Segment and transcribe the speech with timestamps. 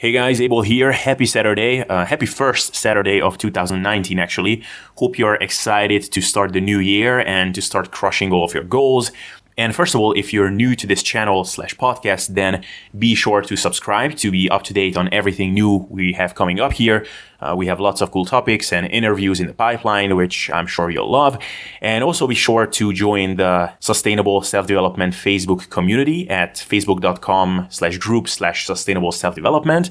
[0.00, 0.92] Hey guys, Abel here.
[0.92, 1.86] Happy Saturday.
[1.86, 4.64] Uh, happy first Saturday of 2019, actually.
[4.96, 8.64] Hope you're excited to start the new year and to start crushing all of your
[8.64, 9.12] goals.
[9.60, 12.64] And first of all, if you're new to this channel slash podcast, then
[12.98, 16.58] be sure to subscribe to be up to date on everything new we have coming
[16.60, 17.04] up here.
[17.42, 20.88] Uh, we have lots of cool topics and interviews in the pipeline, which I'm sure
[20.90, 21.38] you'll love.
[21.82, 28.28] And also be sure to join the Sustainable Self-Development Facebook community at facebook.com slash group
[28.28, 29.90] slash sustainable self-development.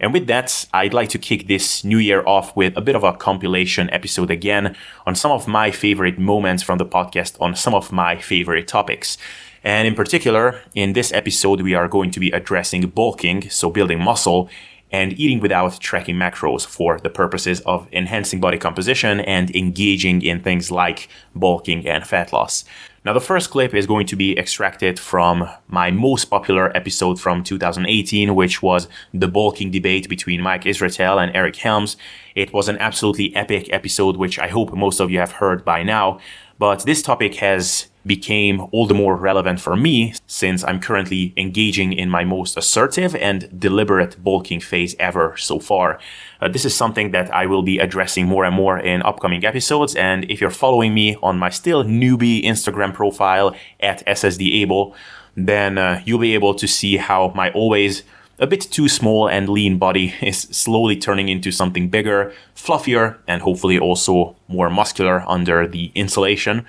[0.00, 3.04] And with that, I'd like to kick this new year off with a bit of
[3.04, 4.74] a compilation episode again
[5.06, 9.18] on some of my favorite moments from the podcast on some of my favorite topics.
[9.62, 14.02] And in particular, in this episode, we are going to be addressing bulking, so building
[14.02, 14.48] muscle,
[14.90, 20.40] and eating without tracking macros for the purposes of enhancing body composition and engaging in
[20.40, 22.64] things like bulking and fat loss.
[23.02, 27.42] Now, the first clip is going to be extracted from my most popular episode from
[27.42, 31.96] 2018, which was the bulking debate between Mike Israetel and Eric Helms.
[32.34, 35.82] It was an absolutely epic episode, which I hope most of you have heard by
[35.82, 36.18] now.
[36.58, 41.92] But this topic has became all the more relevant for me since I'm currently engaging
[41.92, 45.98] in my most assertive and deliberate bulking phase ever so far.
[46.40, 49.94] Uh, this is something that I will be addressing more and more in upcoming episodes.
[49.94, 54.94] And if you're following me on my still newbie Instagram profile at SSDAble,
[55.36, 58.02] then uh, you'll be able to see how my always
[58.38, 63.42] a bit too small and lean body is slowly turning into something bigger, fluffier, and
[63.42, 66.66] hopefully also more muscular under the insulation.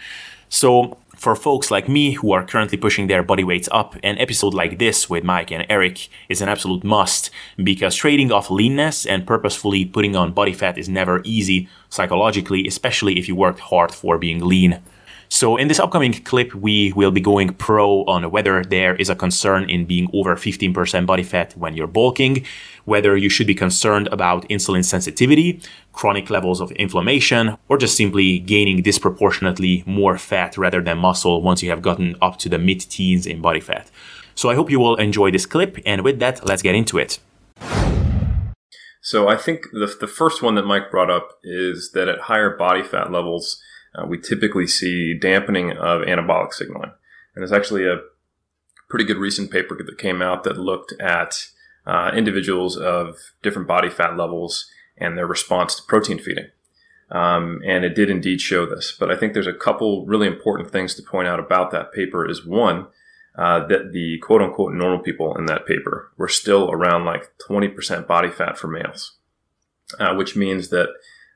[0.49, 4.55] So for folks like me who are currently pushing their body weights up, an episode
[4.55, 7.29] like this with Mike and Eric is an absolute must
[7.63, 13.19] because trading off leanness and purposefully putting on body fat is never easy psychologically, especially
[13.19, 14.81] if you worked hard for being lean.
[15.33, 19.15] So in this upcoming clip, we will be going pro on whether there is a
[19.15, 22.45] concern in being over 15% body fat when you're bulking,
[22.83, 25.61] whether you should be concerned about insulin sensitivity,
[25.93, 31.63] chronic levels of inflammation, or just simply gaining disproportionately more fat rather than muscle once
[31.63, 33.89] you have gotten up to the mid teens in body fat.
[34.35, 35.79] So I hope you will enjoy this clip.
[35.85, 37.19] And with that, let's get into it.
[38.99, 42.57] So I think the, the first one that Mike brought up is that at higher
[42.57, 43.61] body fat levels,
[43.95, 46.91] uh, we typically see dampening of anabolic signaling.
[47.35, 48.01] And there's actually a
[48.89, 51.47] pretty good recent paper that came out that looked at
[51.85, 56.47] uh, individuals of different body fat levels and their response to protein feeding.
[57.09, 58.95] Um, and it did indeed show this.
[58.97, 62.29] But I think there's a couple really important things to point out about that paper
[62.29, 62.87] is one,
[63.37, 68.07] uh, that the quote unquote normal people in that paper were still around like 20%
[68.07, 69.17] body fat for males,
[69.99, 70.89] uh, which means that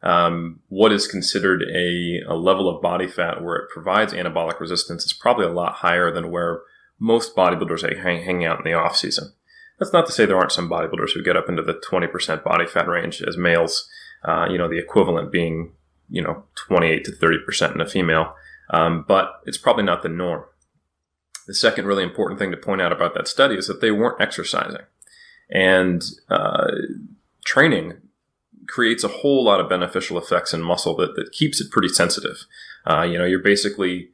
[0.06, 5.04] um, what is considered a, a, level of body fat where it provides anabolic resistance
[5.04, 6.62] is probably a lot higher than where
[7.00, 9.34] most bodybuilders hang, hang out in the off season.
[9.80, 12.68] That's not to say there aren't some bodybuilders who get up into the 20% body
[12.68, 13.90] fat range as males,
[14.24, 15.74] uh, you know, the equivalent being,
[16.08, 18.36] you know, 28 to 30% in a female.
[18.70, 20.44] Um, but it's probably not the norm.
[21.48, 24.22] The second really important thing to point out about that study is that they weren't
[24.22, 24.82] exercising.
[25.50, 26.68] And uh,
[27.44, 27.98] training
[28.68, 32.46] creates a whole lot of beneficial effects in muscle that, that keeps it pretty sensitive.
[32.86, 34.10] Uh, you know, you're basically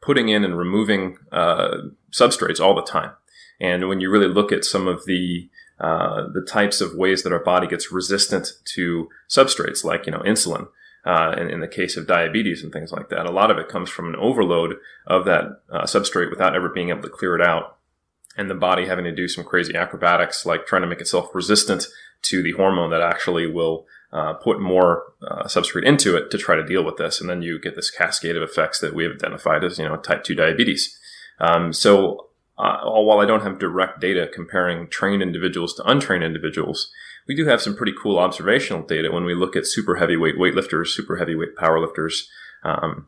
[0.00, 1.76] putting in and removing uh,
[2.10, 3.12] substrates all the time.
[3.60, 5.48] And when you really look at some of the
[5.80, 10.20] uh, the types of ways that our body gets resistant to substrates, like you know
[10.20, 10.68] insulin,
[11.04, 13.68] uh, in, in, the case of diabetes and things like that, a lot of it
[13.68, 14.76] comes from an overload
[15.08, 17.78] of that uh, substrate without ever being able to clear it out,
[18.36, 21.86] and the body having to do some crazy acrobatics, like trying to make itself resistant
[22.22, 26.54] to the hormone that actually will uh, put more uh, substrate into it to try
[26.54, 29.14] to deal with this, and then you get this cascade of effects that we have
[29.14, 30.98] identified as you know type two diabetes.
[31.40, 32.28] Um, so
[32.58, 36.92] uh, while I don't have direct data comparing trained individuals to untrained individuals,
[37.26, 40.88] we do have some pretty cool observational data when we look at super heavyweight weightlifters,
[40.88, 42.26] super heavyweight powerlifters,
[42.64, 43.06] um,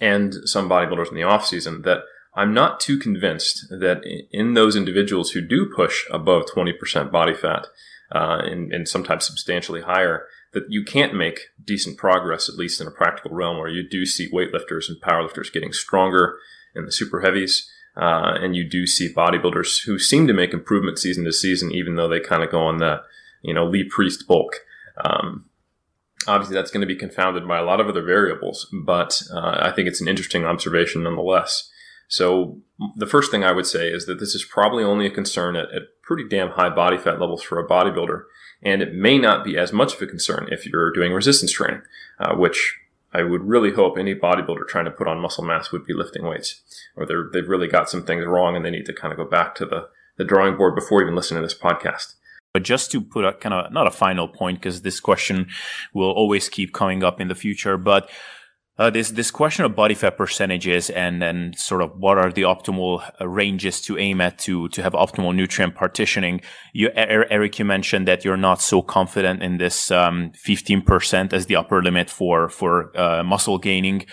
[0.00, 2.00] and some bodybuilders in the off season that
[2.34, 7.66] I'm not too convinced that in those individuals who do push above 20% body fat,
[8.14, 12.86] uh, and, and sometimes substantially higher, that you can't make decent progress, at least in
[12.86, 16.36] a practical realm, where you do see weightlifters and powerlifters getting stronger
[16.74, 17.70] in the super heavies.
[17.96, 21.96] Uh, and you do see bodybuilders who seem to make improvement season to season, even
[21.96, 23.02] though they kind of go on the,
[23.42, 24.60] you know, Lee Priest bulk.
[25.04, 25.50] Um,
[26.26, 29.72] obviously, that's going to be confounded by a lot of other variables, but uh, I
[29.72, 31.70] think it's an interesting observation nonetheless.
[32.12, 32.58] So
[32.94, 35.72] the first thing I would say is that this is probably only a concern at,
[35.72, 38.24] at pretty damn high body fat levels for a bodybuilder,
[38.62, 41.80] and it may not be as much of a concern if you're doing resistance training,
[42.20, 42.78] uh, which
[43.14, 46.26] I would really hope any bodybuilder trying to put on muscle mass would be lifting
[46.26, 46.60] weights,
[46.96, 49.24] or they're, they've really got some things wrong and they need to kind of go
[49.24, 49.88] back to the,
[50.18, 52.16] the drawing board before even listening to this podcast.
[52.52, 55.48] But just to put a kind of not a final point, because this question
[55.94, 58.10] will always keep coming up in the future, but
[58.82, 62.42] uh, this this question of body fat percentages and then sort of what are the
[62.42, 66.40] optimal uh, ranges to aim at to to have optimal nutrient partitioning.
[66.72, 71.54] You, Eric, you mentioned that you're not so confident in this um, 15% as the
[71.54, 74.06] upper limit for for uh, muscle gaining.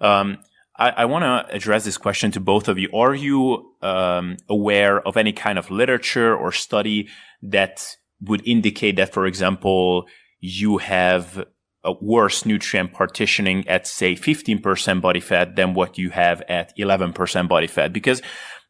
[0.00, 0.38] Um,
[0.78, 2.88] I, I want to address this question to both of you.
[2.94, 7.08] Are you um, aware of any kind of literature or study
[7.42, 10.06] that would indicate that, for example,
[10.40, 11.44] you have
[12.00, 17.66] worse nutrient partitioning at say 15% body fat than what you have at 11% body
[17.66, 18.22] fat because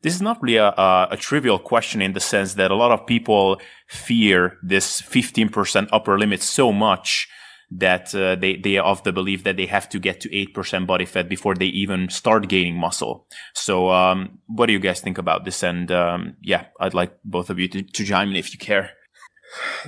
[0.02, 2.92] this is not really a, a, a, trivial question in the sense that a lot
[2.92, 3.58] of people
[3.88, 7.26] fear this 15% upper limit so much
[7.70, 10.86] that uh, they, they are of the belief that they have to get to 8%
[10.86, 13.26] body fat before they even start gaining muscle.
[13.54, 15.62] So, um, what do you guys think about this?
[15.62, 18.90] And, um, yeah, I'd like both of you to, to chime in if you care.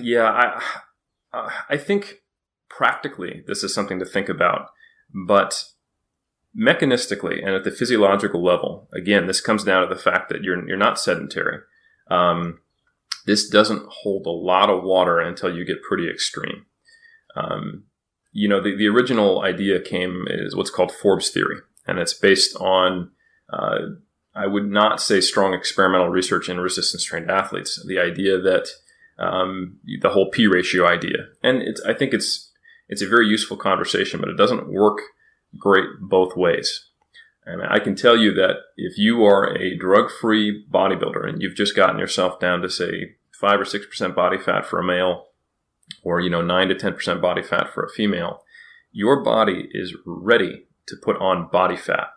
[0.00, 0.58] Yeah,
[1.32, 2.22] I, I think
[2.76, 4.68] practically, this is something to think about.
[5.26, 5.64] But
[6.58, 10.66] mechanistically and at the physiological level, again, this comes down to the fact that you're,
[10.68, 11.60] you're not sedentary.
[12.10, 12.60] Um,
[13.26, 16.66] this doesn't hold a lot of water until you get pretty extreme.
[17.34, 17.84] Um,
[18.32, 22.56] you know, the, the original idea came is what's called Forbes theory, and it's based
[22.56, 23.10] on,
[23.50, 23.78] uh,
[24.34, 27.82] I would not say strong experimental research in resistance trained athletes.
[27.86, 28.68] The idea that
[29.18, 32.45] um, the whole P ratio idea, and I think it's
[32.88, 34.98] it's a very useful conversation, but it doesn't work
[35.58, 36.86] great both ways.
[37.44, 41.54] And I can tell you that if you are a drug free bodybuilder and you've
[41.54, 45.28] just gotten yourself down to say five or six percent body fat for a male,
[46.02, 48.42] or you know nine to ten percent body fat for a female,
[48.90, 52.08] your body is ready to put on body fat.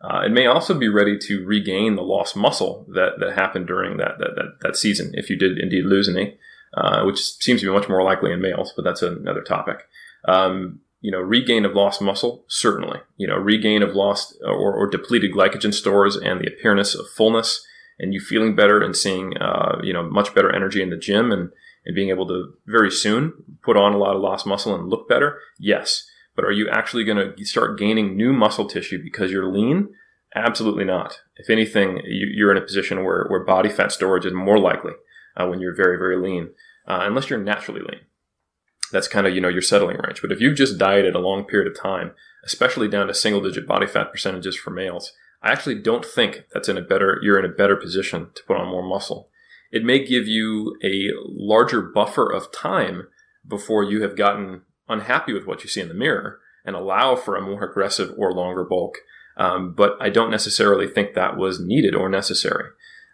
[0.00, 3.96] Uh, it may also be ready to regain the lost muscle that, that happened during
[3.96, 6.36] that, that, that, that season if you did indeed lose any,
[6.76, 9.88] uh, which seems to be much more likely in males, but that's another topic.
[10.26, 12.98] Um, you know, regain of lost muscle, certainly.
[13.18, 17.62] You know, regain of lost or, or, depleted glycogen stores and the appearance of fullness
[17.98, 21.30] and you feeling better and seeing, uh, you know, much better energy in the gym
[21.30, 21.50] and,
[21.84, 25.06] and being able to very soon put on a lot of lost muscle and look
[25.06, 25.38] better.
[25.58, 26.06] Yes.
[26.34, 29.90] But are you actually going to start gaining new muscle tissue because you're lean?
[30.34, 31.20] Absolutely not.
[31.36, 34.92] If anything, you, are in a position where, where body fat storage is more likely
[35.36, 36.48] uh, when you're very, very lean,
[36.88, 38.00] uh, unless you're naturally lean
[38.94, 40.22] that's kind of you know your settling range.
[40.22, 42.12] But if you've just dieted a long period of time,
[42.44, 45.12] especially down to single digit body fat percentages for males,
[45.42, 48.56] I actually don't think that's in a better you're in a better position to put
[48.56, 49.28] on more muscle.
[49.72, 53.08] It may give you a larger buffer of time
[53.46, 57.36] before you have gotten unhappy with what you see in the mirror and allow for
[57.36, 58.98] a more aggressive or longer bulk.
[59.36, 62.68] Um, but I don't necessarily think that was needed or necessary.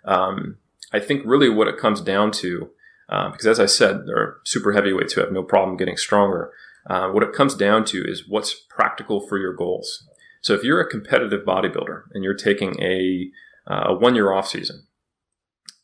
[0.05, 0.59] Um,
[0.93, 2.71] I think really what it comes down to
[3.11, 6.53] uh, because as I said, there are super heavyweights who have no problem getting stronger.
[6.89, 10.09] Uh, what it comes down to is what's practical for your goals.
[10.41, 13.31] So if you're a competitive bodybuilder and you're taking a,
[13.67, 14.87] uh, a one year off season,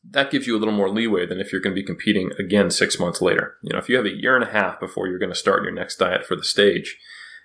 [0.09, 2.71] that gives you a little more leeway than if you're going to be competing again
[2.71, 3.57] six months later.
[3.63, 5.65] You know, if you have a year and a half before you're going to start
[5.65, 6.97] your next diet for the stage,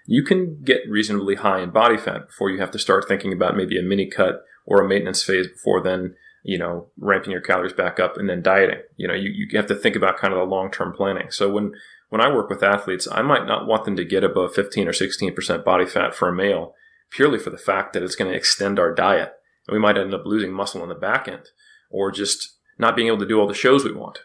[0.06, 3.58] you can get reasonably high in body fat before you have to start thinking about
[3.58, 7.74] maybe a mini cut or a maintenance phase before then you know, ramping your calories
[7.74, 8.82] back up and then dieting.
[8.98, 11.32] You know, you, you have to think about kind of the long term planning.
[11.32, 11.74] So when,
[12.10, 14.92] when I work with athletes, I might not want them to get above 15 or
[14.92, 16.74] 16% body fat for a male
[17.12, 19.34] purely for the fact that it's going to extend our diet.
[19.68, 21.50] And we might end up losing muscle on the back end
[21.90, 24.20] or just not being able to do all the shows we want.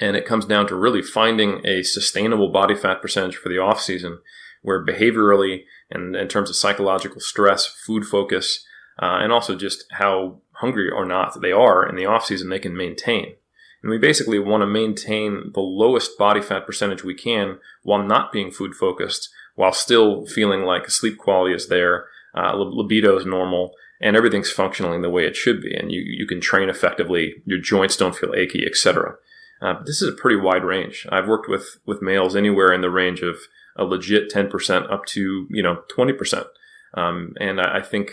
[0.00, 3.80] And it comes down to really finding a sustainable body fat percentage for the off
[3.80, 4.18] season
[4.62, 8.64] where behaviorally and in terms of psychological stress, food focus,
[9.00, 12.58] uh, and also just how hungry or not they are in the off season, they
[12.58, 13.34] can maintain.
[13.82, 18.32] And we basically want to maintain the lowest body fat percentage we can while not
[18.32, 23.72] being food focused, while still feeling like sleep quality is there, uh, libido is normal,
[24.00, 25.74] and everything's functioning the way it should be.
[25.74, 29.16] And you, you can train effectively, your joints don't feel achy, etc.
[29.60, 31.06] Uh, this is a pretty wide range.
[31.10, 33.36] I've worked with, with males anywhere in the range of
[33.76, 36.46] a legit 10% up to, you know, 20%.
[36.94, 38.12] Um, and I, I think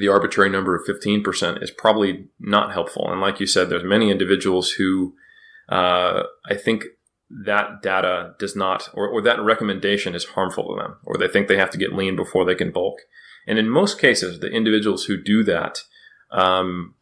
[0.00, 3.10] the arbitrary number of 15% is probably not helpful.
[3.10, 5.14] And like you said, there's many individuals who
[5.70, 6.84] uh, I think
[7.30, 11.46] that data does not, or, or that recommendation is harmful to them, or they think
[11.46, 12.98] they have to get lean before they can bulk.
[13.46, 15.84] And in most cases, the individuals who do that,
[16.32, 16.96] um,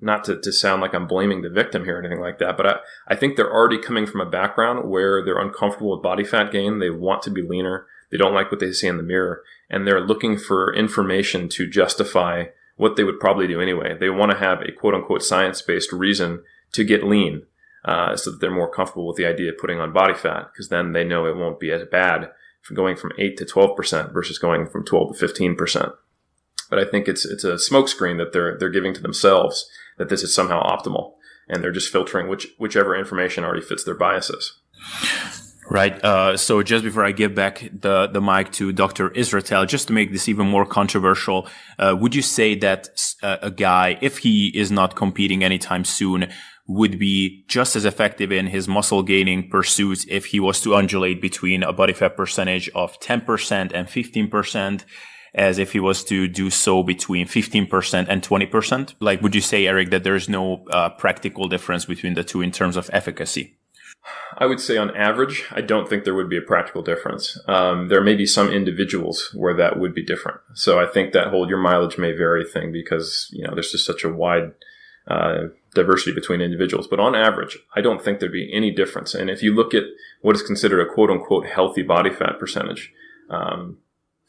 [0.00, 2.66] not to, to sound like I'm blaming the victim here or anything like that, but
[2.66, 2.76] I,
[3.08, 6.78] I think they're already coming from a background where they're uncomfortable with body fat gain.
[6.78, 7.86] They want to be leaner.
[8.10, 11.68] They don't like what they see in the mirror and they're looking for information to
[11.68, 13.96] justify what they would probably do anyway.
[13.98, 17.42] They want to have a quote unquote science based reason to get lean.
[17.84, 20.68] uh, so that they're more comfortable with the idea of putting on body fat because
[20.68, 22.30] then they know it won't be as bad
[22.62, 25.92] from going from 8 to 12% versus going from 12 to 15%.
[26.68, 30.22] But I think it's it's a smokescreen that they're they're giving to themselves that this
[30.22, 31.14] is somehow optimal,
[31.48, 34.60] and they're just filtering which whichever information already fits their biases.
[35.70, 36.04] Right.
[36.04, 39.10] Uh, so just before I give back the, the mic to Dr.
[39.10, 41.48] Israetel, just to make this even more controversial,
[41.78, 42.88] uh, would you say that
[43.22, 46.28] uh, a guy, if he is not competing anytime soon,
[46.66, 51.22] would be just as effective in his muscle gaining pursuits if he was to undulate
[51.22, 54.84] between a body fat percentage of 10% and 15%?
[55.32, 58.94] as if he was to do so between 15% and 20%?
[58.98, 62.50] Like, would you say, Eric, that there's no uh, practical difference between the two in
[62.50, 63.59] terms of efficacy?
[64.36, 67.38] I would say on average, I don't think there would be a practical difference.
[67.46, 70.40] Um, there may be some individuals where that would be different.
[70.54, 73.84] So I think that whole your mileage may vary thing because, you know, there's just
[73.84, 74.52] such a wide
[75.06, 76.86] uh, diversity between individuals.
[76.86, 79.14] But on average, I don't think there'd be any difference.
[79.14, 79.84] And if you look at
[80.22, 82.92] what is considered a quote unquote healthy body fat percentage,
[83.28, 83.78] um,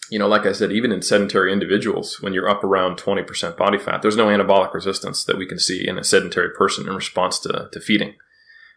[0.10, 3.78] you know, like I said, even in sedentary individuals, when you're up around 20% body
[3.78, 7.40] fat, there's no anabolic resistance that we can see in a sedentary person in response
[7.40, 8.16] to, to feeding.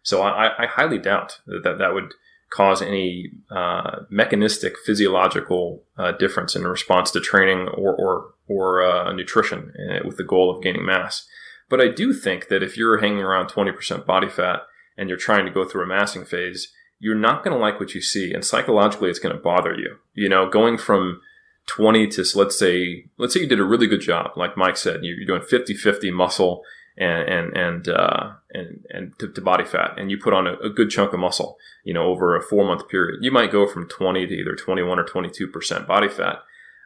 [0.04, 2.12] So I, I highly doubt that that would
[2.50, 9.12] cause any uh, mechanistic physiological uh, difference in response to training or or, or uh,
[9.12, 11.26] nutrition uh, with the goal of gaining mass.
[11.68, 14.60] But I do think that if you're hanging around 20% body fat
[14.96, 16.70] and you're trying to go through a massing phase,
[17.00, 19.96] you're not going to like what you see, and psychologically, it's going to bother you.
[20.12, 21.20] You know, going from
[21.66, 25.00] 20 to let's say let's say you did a really good job, like Mike said,
[25.02, 26.62] you're doing 50-50 muscle
[26.96, 30.54] and and and uh, and, and to, to, body fat, and you put on a,
[30.54, 33.66] a, good chunk of muscle, you know, over a four month period, you might go
[33.66, 36.36] from 20 to either 21 or 22 percent body fat,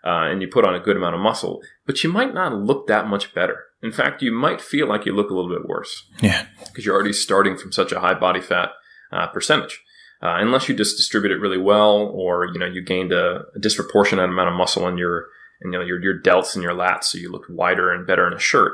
[0.05, 2.87] uh, and you put on a good amount of muscle, but you might not look
[2.87, 3.65] that much better.
[3.83, 6.09] In fact, you might feel like you look a little bit worse.
[6.23, 8.71] Yeah, because you're already starting from such a high body fat
[9.13, 9.83] uh, percentage.
[10.21, 13.59] Uh, unless you just distribute it really well, or you know you gained a, a
[13.61, 15.27] disproportionate amount of muscle in your,
[15.61, 18.27] in, you know, your your delts and your lats, so you looked wider and better
[18.27, 18.73] in a shirt.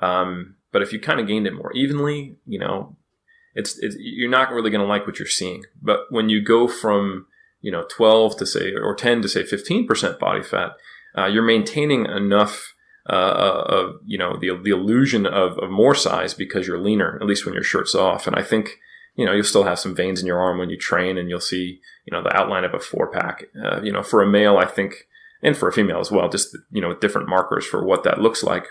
[0.00, 2.98] Um, but if you kind of gained it more evenly, you know,
[3.54, 5.64] it's, it's you're not really going to like what you're seeing.
[5.80, 7.28] But when you go from
[7.62, 10.72] you know 12 to say or 10 to say 15% body fat,
[11.16, 12.74] uh, you're maintaining enough
[13.08, 17.16] uh, uh, of you know the the illusion of, of more size because you're leaner,
[17.22, 18.26] at least when your shirt's off.
[18.26, 18.78] And I think
[19.14, 21.40] you know you'll still have some veins in your arm when you train, and you'll
[21.40, 23.44] see you know the outline of a four pack.
[23.64, 25.06] Uh, you know, for a male, I think,
[25.42, 28.42] and for a female as well, just you know different markers for what that looks
[28.42, 28.66] like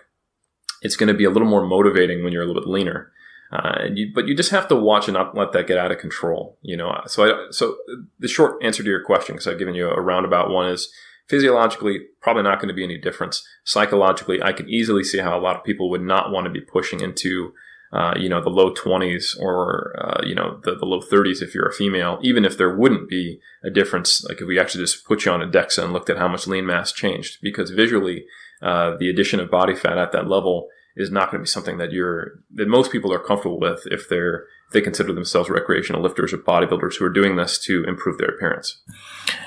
[0.86, 3.12] it's going to be a little more motivating when you're a little bit leaner.
[3.52, 5.98] Uh, you, but you just have to watch and not let that get out of
[5.98, 6.58] control.
[6.62, 7.78] You know, so I, so
[8.20, 10.92] the short answer to your question, because I've given you a roundabout one, is
[11.28, 13.44] physiologically probably not going to be any difference.
[13.64, 16.62] Psychologically, I can easily see how a lot of people would not want to be
[16.62, 17.54] pushing into,
[17.92, 21.56] uh, you know, the low 20s or uh, you know the, the low 30s if
[21.56, 24.24] you're a female, even if there wouldn't be a difference.
[24.28, 26.48] Like if we actually just put you on a DEXA and looked at how much
[26.48, 28.26] lean mass changed, because visually,
[28.62, 31.78] uh, the addition of body fat at that level is not going to be something
[31.78, 36.02] that you're that most people are comfortable with if they're if they consider themselves recreational
[36.02, 38.82] lifters or bodybuilders who are doing this to improve their appearance.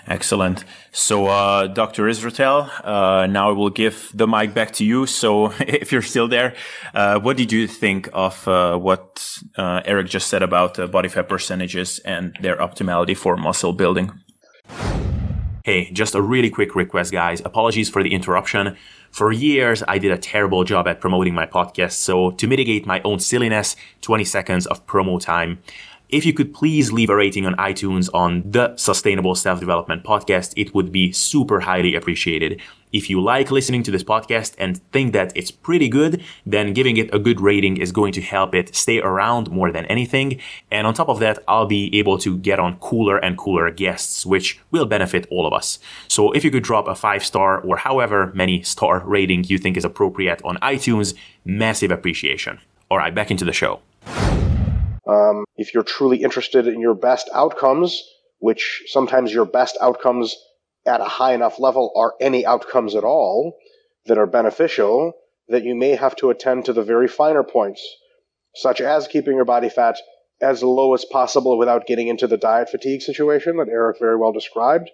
[0.07, 0.65] Excellent.
[0.93, 2.05] So, uh, Dr.
[2.05, 5.07] Israetel, uh, now I will give the mic back to you.
[5.07, 6.55] So, if you're still there,
[6.95, 9.27] uh, what did you think of uh, what
[9.57, 14.13] uh, Eric just said about body fat percentages and their optimality for muscle building?
[15.69, 17.43] Hey, just a really quick request, guys.
[17.45, 18.75] Apologies for the interruption.
[19.11, 23.03] For years, I did a terrible job at promoting my podcast, so to mitigate my
[23.03, 25.59] own silliness, 20 seconds of promo time.
[26.09, 30.55] If you could please leave a rating on iTunes on the Sustainable Self Development Podcast,
[30.57, 32.63] it would be super highly appreciated.
[32.95, 36.97] If you like listening to this podcast and think that it's pretty good, then giving
[36.97, 40.41] it a good rating is going to help it stay around more than anything.
[40.71, 44.25] And on top of that, I'll be able to get on cooler and cooler guests,
[44.25, 45.79] which will benefit all of us.
[46.09, 49.77] So if you could drop a five star or however many star rating you think
[49.77, 51.13] is appropriate on iTunes,
[51.45, 52.61] massive appreciation.
[52.91, 53.83] All right, back into the show.
[55.09, 58.03] Um, if you're truly interested in your best outcomes,
[58.39, 60.37] which sometimes your best outcomes
[60.87, 63.57] at a high enough level are any outcomes at all
[64.07, 65.15] that are beneficial,
[65.49, 67.83] that you may have to attend to the very finer points,
[68.55, 69.97] such as keeping your body fat
[70.41, 74.33] as low as possible without getting into the diet fatigue situation that Eric very well
[74.33, 74.91] described,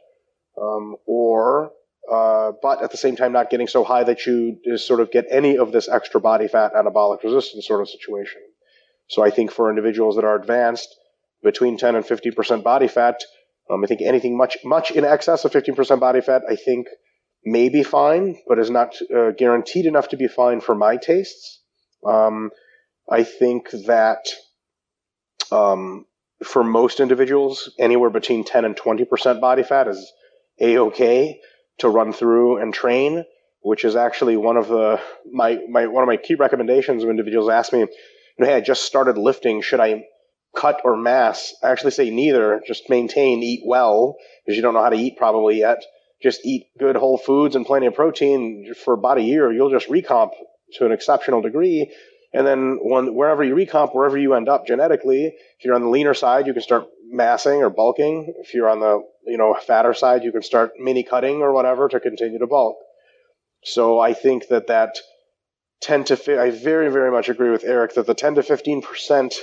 [0.60, 1.72] um, or
[2.10, 5.26] uh, but at the same time not getting so high that you sort of get
[5.30, 8.40] any of this extra body fat anabolic resistance sort of situation.
[9.08, 10.88] So I think for individuals that are advanced,
[11.44, 13.20] between 10 and 50% body fat,
[13.70, 16.86] um, I think anything much much in excess of 15% body fat, I think
[17.44, 21.60] may be fine, but is not uh, guaranteed enough to be fine for my tastes.
[22.04, 22.50] Um,
[23.10, 24.26] I think that
[25.52, 26.06] um,
[26.42, 30.12] for most individuals, anywhere between 10 and 20% body fat is
[30.60, 31.40] a okay
[31.78, 33.24] to run through and train,
[33.60, 37.48] which is actually one of the my, my one of my key recommendations when individuals
[37.48, 37.86] ask me,
[38.38, 40.04] hey, I just started lifting, should I
[40.56, 41.54] cut or mass?
[41.62, 42.62] I actually say neither.
[42.66, 45.82] Just maintain, eat well, because you don't know how to eat probably yet.
[46.22, 49.52] Just eat good whole foods and plenty of protein for about a year.
[49.52, 50.30] You'll just recomp
[50.74, 51.92] to an exceptional degree.
[52.32, 55.88] And then when, wherever you recomp, wherever you end up genetically, if you're on the
[55.88, 58.34] leaner side, you can start massing or bulking.
[58.38, 61.88] If you're on the you know fatter side, you can start mini cutting or whatever
[61.88, 62.76] to continue to bulk.
[63.62, 64.98] So I think that that
[65.84, 69.34] 10 to I very very much agree with Eric that the 10 to 15 percent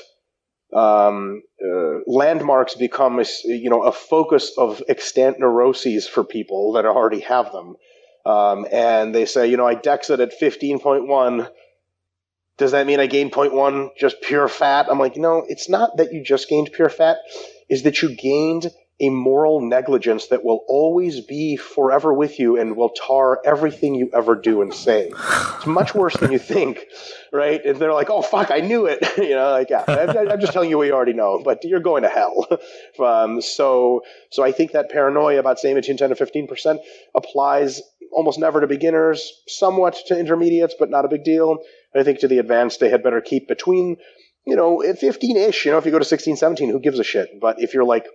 [0.74, 6.86] um, uh, landmarks become a, you know a focus of extant neuroses for people that
[6.86, 7.76] already have them.
[8.24, 11.50] Um, and they say, you know, I dexed at 15.1
[12.62, 14.86] does that mean I gained 0.1 just pure fat?
[14.88, 17.18] I'm like, no, it's not that you just gained pure fat,
[17.70, 18.70] is that you gained
[19.00, 24.10] a moral negligence that will always be forever with you and will tar everything you
[24.14, 25.12] ever do and say.
[25.12, 26.86] It's much worse than you think,
[27.34, 27.64] right?
[27.66, 29.04] And they're like, oh, fuck, I knew it.
[29.18, 32.04] you know, like, yeah, I'm just telling you what you already know, but you're going
[32.04, 32.48] to hell.
[33.04, 36.80] um, so, so I think that paranoia about saying between 10 to 15%
[37.16, 37.82] applies
[38.12, 41.60] almost never to beginners, somewhat to intermediates, but not a big deal.
[41.96, 43.98] I think to the advanced, they had better keep between,
[44.46, 45.66] you know, 15 ish.
[45.66, 47.40] You know, if you go to 16, 17, who gives a shit?
[47.40, 48.06] But if you're like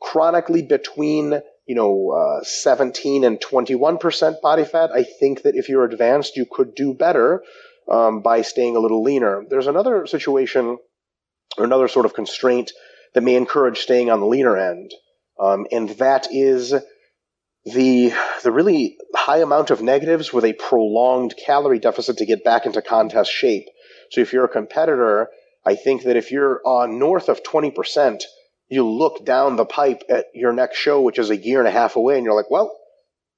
[0.00, 5.84] chronically between, you know, uh, 17 and 21% body fat, I think that if you're
[5.84, 7.42] advanced, you could do better
[7.90, 9.44] um, by staying a little leaner.
[9.48, 10.78] There's another situation
[11.58, 12.72] or another sort of constraint
[13.14, 14.92] that may encourage staying on the leaner end.
[15.38, 16.74] Um, and that is
[17.64, 22.66] the the really high amount of negatives with a prolonged calorie deficit to get back
[22.66, 23.66] into contest shape.
[24.10, 25.28] So if you're a competitor,
[25.64, 28.22] I think that if you're on north of 20%,
[28.70, 31.72] you look down the pipe at your next show, which is a year and a
[31.72, 32.76] half away, and you're like, well,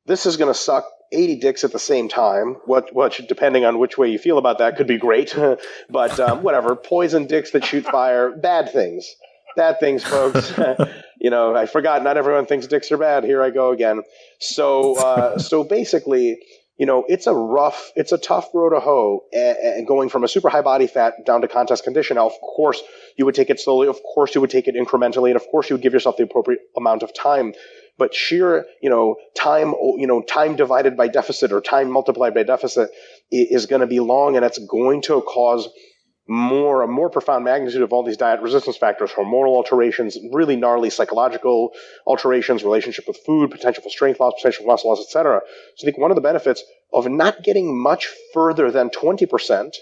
[0.07, 2.57] this is going to suck 80 dicks at the same time.
[2.67, 5.35] What, what, depending on which way you feel about that, could be great.
[5.91, 9.15] but um, whatever, poison dicks that shoot fire, bad things
[9.57, 10.53] bad things, folks.
[11.21, 12.03] you know, I forgot.
[12.03, 13.25] Not everyone thinks dicks are bad.
[13.25, 14.03] Here I go again.
[14.41, 16.39] So, uh, so basically,
[16.83, 20.29] you know, it's a rough, it's a tough road to hoe, and, going from a
[20.29, 22.17] super high body fat down to contest condition.
[22.17, 22.83] Now, of course,
[23.17, 23.87] you would take it slowly.
[23.87, 26.25] Of course, you would take it incrementally, and of course, you would give yourself the
[26.25, 27.55] appropriate amount of time.
[27.99, 32.43] But sheer, you know, time, you know, time divided by deficit or time multiplied by
[32.43, 32.91] deficit
[33.31, 35.69] is going to be long, and it's going to cause
[36.29, 40.89] more a more profound magnitude of all these diet resistance factors, hormonal alterations, really gnarly
[40.89, 41.73] psychological
[42.07, 45.41] alterations, relationship with food, potential for strength loss, potential for muscle loss, etc.
[45.77, 49.75] So I think one of the benefits of not getting much further than 20%,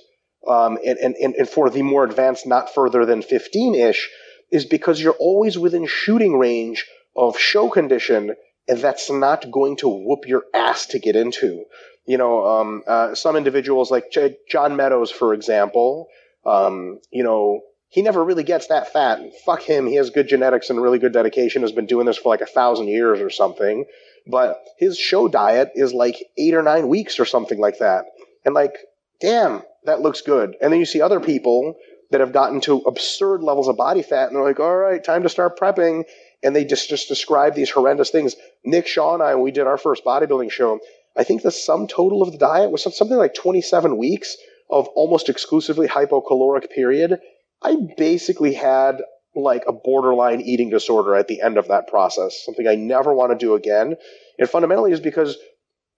[0.49, 4.09] um, and, and, and for the more advanced, not further than 15-ish,
[4.51, 8.35] is because you're always within shooting range of show condition,
[8.67, 11.65] and that's not going to whoop your ass to get into.
[12.07, 16.09] You know, um, uh, some individuals like J- John Meadows, for example,
[16.45, 19.21] um, you know, he never really gets that fat.
[19.45, 19.87] Fuck him.
[19.87, 21.63] He has good genetics and really good dedication.
[21.63, 23.85] Has been doing this for like a thousand years or something.
[24.27, 28.05] But his show diet is like eight or nine weeks or something like that.
[28.45, 28.77] And like,
[29.21, 30.57] damn, that looks good.
[30.61, 31.75] And then you see other people
[32.11, 35.23] that have gotten to absurd levels of body fat and they're like, all right, time
[35.25, 36.05] to start prepping.
[36.43, 38.37] And they just, just describe these horrendous things.
[38.65, 40.81] Nick Shaw and I, we did our first bodybuilding show,
[41.17, 44.37] I think the sum total of the diet was something like 27 weeks
[44.71, 47.19] of almost exclusively hypocaloric period,
[47.63, 49.03] I basically had
[49.35, 53.33] like a borderline eating disorder at the end of that process, something I never want
[53.33, 53.97] to do again.
[54.39, 55.37] And fundamentally is because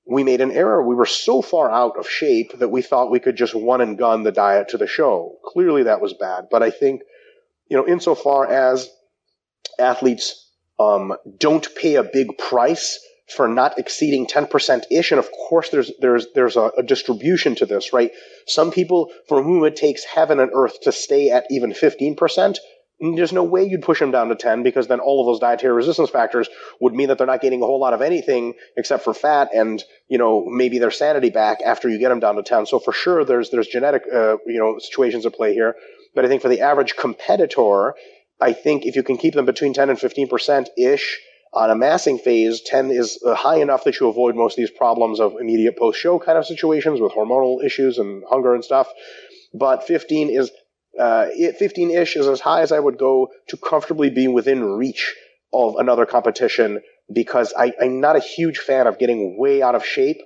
[0.07, 0.87] we made an error.
[0.87, 3.97] We were so far out of shape that we thought we could just one and
[3.97, 5.37] gun the diet to the show.
[5.45, 6.49] Clearly that was bad.
[6.51, 7.03] But I think,
[7.69, 8.91] you know, insofar as
[9.79, 12.99] athletes um, don't pay a big price
[13.33, 15.11] for not exceeding 10% ish.
[15.11, 18.11] And of course, there's, there's, there's a, a, distribution to this, right?
[18.47, 22.59] Some people for whom it takes heaven and earth to stay at even 15%,
[23.01, 25.75] there's no way you'd push them down to 10 because then all of those dietary
[25.75, 26.49] resistance factors
[26.81, 29.83] would mean that they're not gaining a whole lot of anything except for fat and,
[30.09, 32.67] you know, maybe their sanity back after you get them down to 10.
[32.67, 35.75] So for sure, there's, there's genetic, uh, you know, situations at play here.
[36.15, 37.95] But I think for the average competitor,
[38.41, 41.21] I think if you can keep them between 10 and 15% ish,
[41.55, 44.71] on a massing phase, 10 is uh, high enough that you avoid most of these
[44.71, 48.89] problems of immediate post show kind of situations with hormonal issues and hunger and stuff.
[49.53, 50.51] But 15 is,
[50.99, 51.27] uh,
[51.59, 55.15] 15 ish is as high as I would go to comfortably be within reach
[55.53, 56.81] of another competition
[57.13, 60.23] because I, I'm not a huge fan of getting way out of shape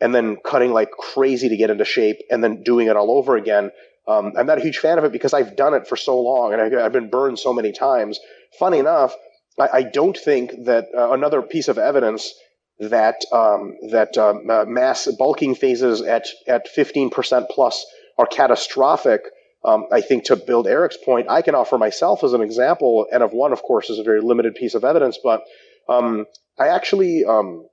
[0.00, 3.36] and then cutting like crazy to get into shape and then doing it all over
[3.36, 3.72] again.
[4.06, 6.52] Um, I'm not a huge fan of it because I've done it for so long
[6.52, 8.20] and I, have been burned so many times.
[8.58, 9.14] Funny enough,
[9.58, 12.32] I, I don't think that uh, another piece of evidence
[12.80, 17.84] that um, that um, uh, mass bulking phases at at 15% plus
[18.16, 19.22] are catastrophic.
[19.64, 23.22] Um, I think to build Eric's point, I can offer myself as an example, and
[23.22, 25.18] of one, of course, is a very limited piece of evidence.
[25.22, 25.42] But
[25.88, 26.26] um,
[26.58, 27.66] I actually um,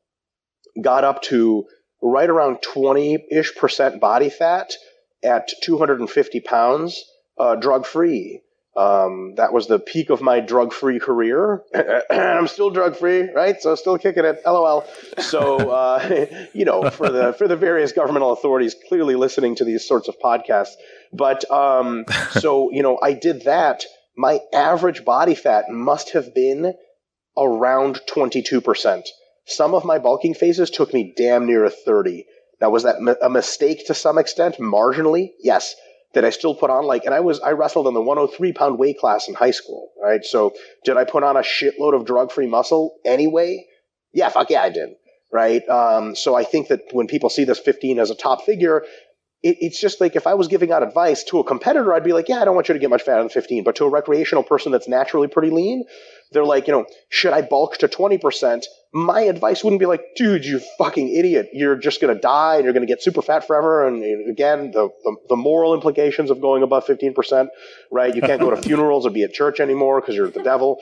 [0.82, 1.66] got up to
[2.02, 4.74] right around 20 ish percent body fat
[5.24, 7.04] at 250 pounds,
[7.38, 8.42] uh, drug free.
[8.76, 11.64] Um, that was the peak of my drug free career.
[12.12, 13.62] I'm still drug free, right?
[13.62, 14.42] So still kicking it.
[14.46, 14.86] LOL.
[15.20, 19.88] So, uh, you know, for the, for the various governmental authorities clearly listening to these
[19.88, 20.74] sorts of podcasts.
[21.14, 23.86] But, um, so, you know, I did that.
[24.18, 26.74] My average body fat must have been
[27.38, 29.04] around 22%.
[29.46, 32.26] Some of my bulking phases took me damn near a 30.
[32.60, 34.58] Now, was that a mistake to some extent?
[34.58, 35.32] Marginally?
[35.40, 35.76] Yes
[36.16, 38.80] that I still put on like, and I was, I wrestled in the 103 pound
[38.80, 40.24] weight class in high school, right?
[40.24, 43.66] So did I put on a shitload of drug free muscle anyway?
[44.14, 44.90] Yeah, fuck yeah, I did,
[45.32, 45.68] right?
[45.70, 48.84] Um, so I think that when people see this 15 as a top figure,
[49.44, 52.14] it, it's just like if I was giving out advice to a competitor, I'd be
[52.14, 53.64] like, yeah, I don't want you to get much fatter than 15.
[53.64, 55.84] But to a recreational person that's naturally pretty lean,
[56.32, 58.64] they're like, you know, should I bulk to 20%?
[58.96, 61.50] My advice wouldn't be like, dude, you fucking idiot.
[61.52, 63.86] You're just going to die and you're going to get super fat forever.
[63.86, 67.50] And, again, the, the, the, moral implications of going above 15%,
[67.92, 68.16] right?
[68.16, 70.80] You can't go to funerals or be at church anymore because you're the devil.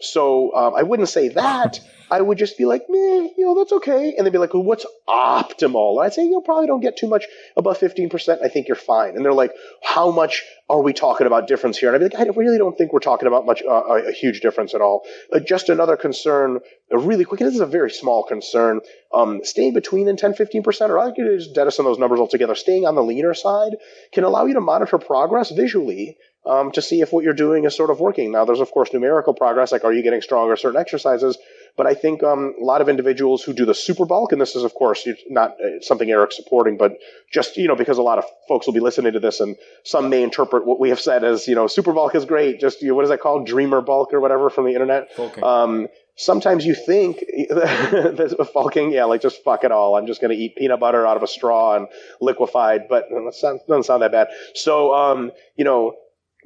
[0.00, 1.80] So um, I wouldn't say that.
[2.10, 4.14] I would just be like, man, you know, that's okay.
[4.16, 5.96] And they'd be like, well, what's optimal?
[5.96, 7.24] And I'd say, you probably don't get too much
[7.56, 8.42] above 15%.
[8.42, 9.16] I think you're fine.
[9.16, 11.88] And they're like, how much are we talking about difference here?
[11.88, 14.40] And I'd be like, I really don't think we're talking about much, uh, a, huge
[14.40, 15.02] difference at all.
[15.32, 16.60] Uh, just another concern,
[16.92, 18.80] uh, really quick, this is a very small concern.
[19.12, 22.54] Um, staying between in 10, 15%, or I could just jettison those numbers altogether.
[22.54, 23.76] Staying on the leaner side
[24.12, 27.76] can allow you to monitor progress visually um, to see if what you're doing is
[27.76, 28.32] sort of working.
[28.32, 31.38] Now, there's of course numerical progress, like are you getting stronger certain exercises?
[31.76, 34.56] But I think um, a lot of individuals who do the super bulk, and this
[34.56, 36.98] is of course not uh, something Eric's supporting, but
[37.30, 40.08] just you know because a lot of folks will be listening to this, and some
[40.08, 42.60] may interpret what we have said as you know super bulk is great.
[42.60, 45.10] Just you know, what is that called, dreamer bulk or whatever from the internet.
[45.42, 49.96] Um, sometimes you think the bulking, yeah, like just fuck it all.
[49.96, 51.88] I'm just going to eat peanut butter out of a straw and
[52.20, 53.34] liquefied, but it
[53.68, 54.28] doesn't sound that bad.
[54.54, 55.94] So, um, you know,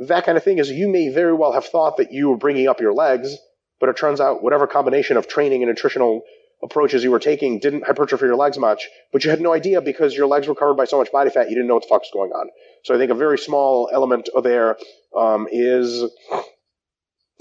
[0.08, 2.68] that kind of thing is you may very well have thought that you were bringing
[2.68, 3.36] up your legs,
[3.78, 6.22] but it turns out whatever combination of training and nutritional
[6.62, 10.14] approaches you were taking didn't hypertrophy your legs much, but you had no idea because
[10.14, 12.10] your legs were covered by so much body fat, you didn't know what the fuck's
[12.12, 12.50] going on.
[12.84, 14.76] So I think a very small element there
[15.16, 16.04] um, is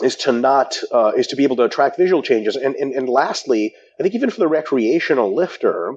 [0.01, 2.55] is to not uh, is to be able to attract visual changes.
[2.55, 5.95] And, and and lastly, I think even for the recreational lifter,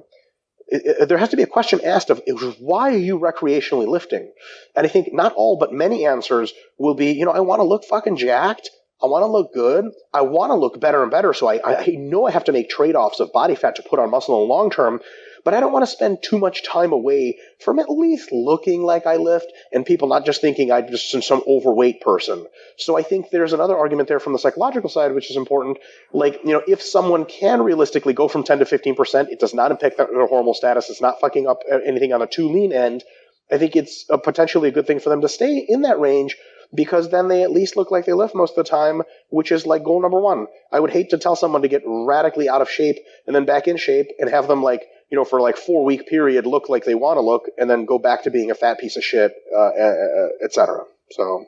[0.67, 2.21] it, it, there has to be a question asked of
[2.59, 4.31] why are you recreationally lifting?
[4.75, 7.63] And I think not all, but many answers will be, you know, I want to
[7.65, 8.69] look fucking jacked.
[9.01, 9.85] I want to look good.
[10.13, 11.33] I want to look better and better.
[11.33, 13.99] So I, I know I have to make trade offs of body fat to put
[13.99, 15.01] on muscle in the long term
[15.43, 19.05] but I don't want to spend too much time away from at least looking like
[19.05, 22.45] I lift and people not just thinking I'm just some overweight person.
[22.77, 25.79] So I think there's another argument there from the psychological side, which is important.
[26.11, 29.71] Like, you know, if someone can realistically go from 10 to 15%, it does not
[29.71, 30.89] impact their hormonal status.
[30.89, 33.03] It's not fucking up uh, anything on the too lean end.
[33.51, 36.37] I think it's a potentially a good thing for them to stay in that range
[36.73, 39.65] because then they at least look like they lift most of the time, which is
[39.65, 40.47] like goal number one.
[40.71, 43.67] I would hate to tell someone to get radically out of shape and then back
[43.67, 46.85] in shape and have them like you know, for like four week period look like
[46.85, 49.31] they want to look and then go back to being a fat piece of shit,
[49.55, 49.69] uh,
[50.43, 50.79] etc.
[51.11, 51.45] So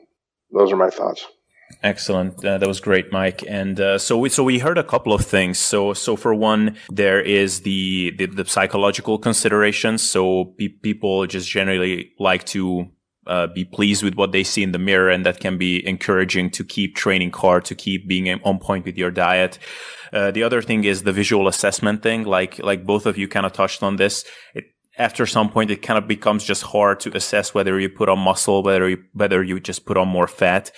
[0.52, 1.26] those are my thoughts.
[1.82, 2.44] Excellent.
[2.44, 3.42] Uh, that was great, Mike.
[3.48, 5.58] And uh, so we so we heard a couple of things.
[5.58, 10.00] So so for one, there is the the, the psychological considerations.
[10.00, 12.86] So pe- people just generally like to
[13.26, 16.50] uh, be pleased with what they see in the mirror, and that can be encouraging
[16.50, 19.58] to keep training hard, to keep being on point with your diet.
[20.12, 22.24] Uh, the other thing is the visual assessment thing.
[22.24, 24.24] Like like both of you kind of touched on this.
[24.54, 24.66] It,
[24.98, 28.18] after some point, it kind of becomes just hard to assess whether you put on
[28.18, 30.72] muscle, whether you, whether you just put on more fat.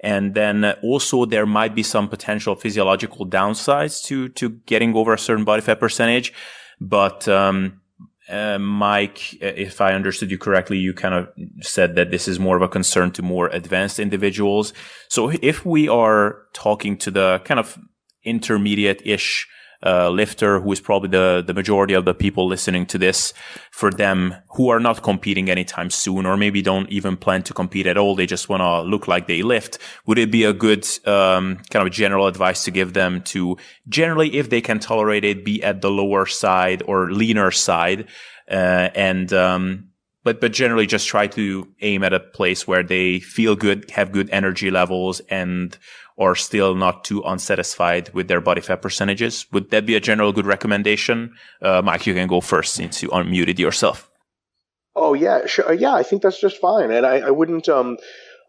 [0.00, 5.18] And then also there might be some potential physiological downsides to, to getting over a
[5.18, 6.32] certain body fat percentage.
[6.80, 7.80] But, um,
[8.28, 11.28] uh, Mike, if I understood you correctly, you kind of
[11.60, 14.72] said that this is more of a concern to more advanced individuals.
[15.08, 17.78] So if we are talking to the kind of
[18.24, 19.48] intermediate-ish
[19.84, 23.34] uh, lifter, who is probably the, the majority of the people listening to this,
[23.72, 27.86] for them who are not competing anytime soon, or maybe don't even plan to compete
[27.86, 29.78] at all, they just want to look like they lift.
[30.06, 33.56] Would it be a good um, kind of general advice to give them to
[33.88, 38.06] generally, if they can tolerate it, be at the lower side or leaner side,
[38.48, 39.88] uh, and um,
[40.24, 44.12] but but generally just try to aim at a place where they feel good, have
[44.12, 45.76] good energy levels, and
[46.18, 49.46] are still not too unsatisfied with their body fat percentages.
[49.52, 51.34] Would that be a general good recommendation?
[51.60, 54.10] Uh, Mike, you can go first since you unmuted yourself.
[54.94, 55.72] Oh yeah, sure.
[55.72, 57.68] Yeah, I think that's just fine, and I, I wouldn't.
[57.68, 57.96] Um,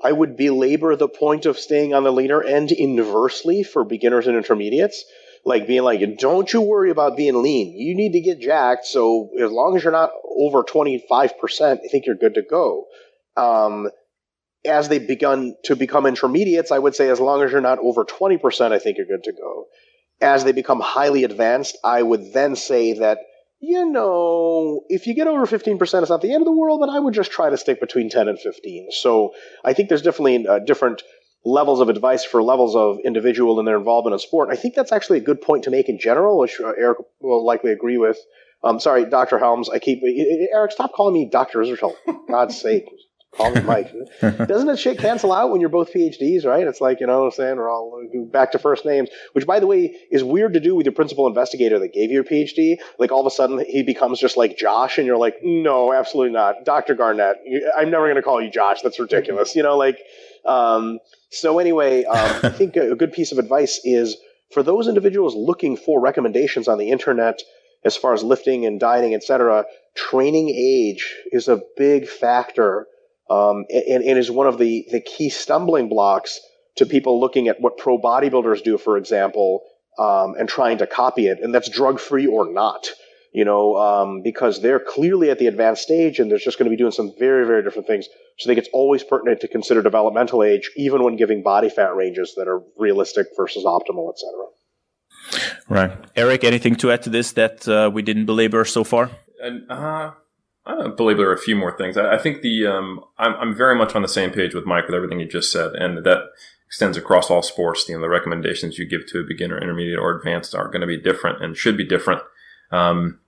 [0.04, 4.36] I would belabor the point of staying on the leaner end inversely for beginners and
[4.36, 5.06] intermediates
[5.46, 7.78] like being like, don't you worry about being lean.
[7.78, 8.86] You need to get jacked.
[8.86, 12.86] So as long as you're not over 25%, I think you're good to go.
[13.36, 13.90] Um,
[14.66, 18.06] as they begun to become intermediates, I would say as long as you're not over
[18.06, 19.66] 20%, I think you're good to go.
[20.22, 23.20] As they become highly advanced, I would then say that,
[23.60, 26.90] you know, if you get over 15%, it's not the end of the world, but
[26.90, 28.90] I would just try to stick between 10 and 15.
[28.92, 29.34] So
[29.66, 31.04] I think there's definitely a different
[31.46, 34.50] levels of advice for levels of individual in their involvement in sport.
[34.52, 37.46] I think that's actually a good point to make in general, which uh, Eric will
[37.46, 38.18] likely agree with.
[38.64, 39.40] Um, sorry, Dr.
[39.40, 39.70] Helms.
[39.70, 40.02] I keep
[40.54, 40.72] Eric.
[40.72, 41.60] Stop calling me Dr.
[41.60, 41.96] Israetel.
[42.30, 42.86] God's sake,
[43.36, 43.92] call me Mike.
[44.22, 46.66] Doesn't that shit cancel out when you're both PhDs, right?
[46.66, 47.58] It's like you know what I'm saying.
[47.58, 50.86] We're all back to first names, which by the way is weird to do with
[50.86, 52.78] your principal investigator that gave you a PhD.
[53.00, 56.34] Like all of a sudden he becomes just like Josh, and you're like, no, absolutely
[56.34, 56.96] not, Dr.
[56.96, 57.38] Garnett.
[57.78, 58.82] I'm never going to call you Josh.
[58.82, 59.56] That's ridiculous.
[59.56, 60.00] You know, like.
[60.46, 61.00] Um,
[61.34, 64.18] so anyway, um, I think a, good piece of advice is
[64.52, 67.42] for those individuals looking for recommendations on the internet
[67.84, 69.66] as far as lifting and dieting, etc.
[69.96, 72.88] Training age is a big factor,
[73.30, 76.40] um, and, and is one of the the key stumbling blocks
[76.78, 79.62] to people looking at what pro bodybuilders do, for example,
[80.00, 82.90] um, and trying to copy it, and that's drug free or not
[83.34, 86.70] you know, um, because they're clearly at the advanced stage and they're just going to
[86.70, 88.06] be doing some very, very different things.
[88.38, 91.96] So I think it's always pertinent to consider developmental age, even when giving body fat
[91.96, 95.52] ranges that are realistic versus optimal, et cetera.
[95.68, 95.98] Right.
[96.16, 99.10] Eric, anything to add to this that uh, we didn't belabor so far?
[99.42, 100.12] And, uh,
[100.66, 101.98] I belabor a few more things.
[101.98, 104.86] I, I think the um, I'm, I'm very much on the same page with Mike
[104.86, 106.30] with everything you just said, and that
[106.66, 107.88] extends across all sports.
[107.88, 110.88] You know, the recommendations you give to a beginner, intermediate, or advanced are going to
[110.88, 112.22] be different and should be different.
[112.72, 113.20] Um,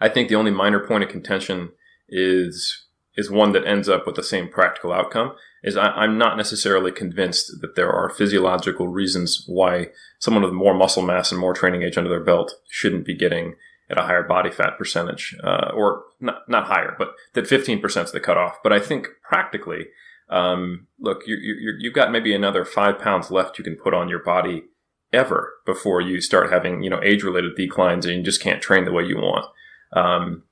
[0.00, 1.70] I think the only minor point of contention
[2.08, 2.84] is
[3.16, 5.32] is one that ends up with the same practical outcome.
[5.62, 10.74] Is I, am not necessarily convinced that there are physiological reasons why someone with more
[10.74, 13.54] muscle mass and more training age under their belt shouldn't be getting
[13.88, 18.12] at a higher body fat percentage, uh, or not not higher, but that 15% is
[18.12, 18.56] the cutoff.
[18.62, 19.86] But I think practically,
[20.28, 24.08] um, look, you, you, you've got maybe another five pounds left you can put on
[24.08, 24.64] your body
[25.12, 28.84] ever before you start having you know age related declines and you just can't train
[28.84, 29.46] the way you want.
[29.92, 30.42] Um,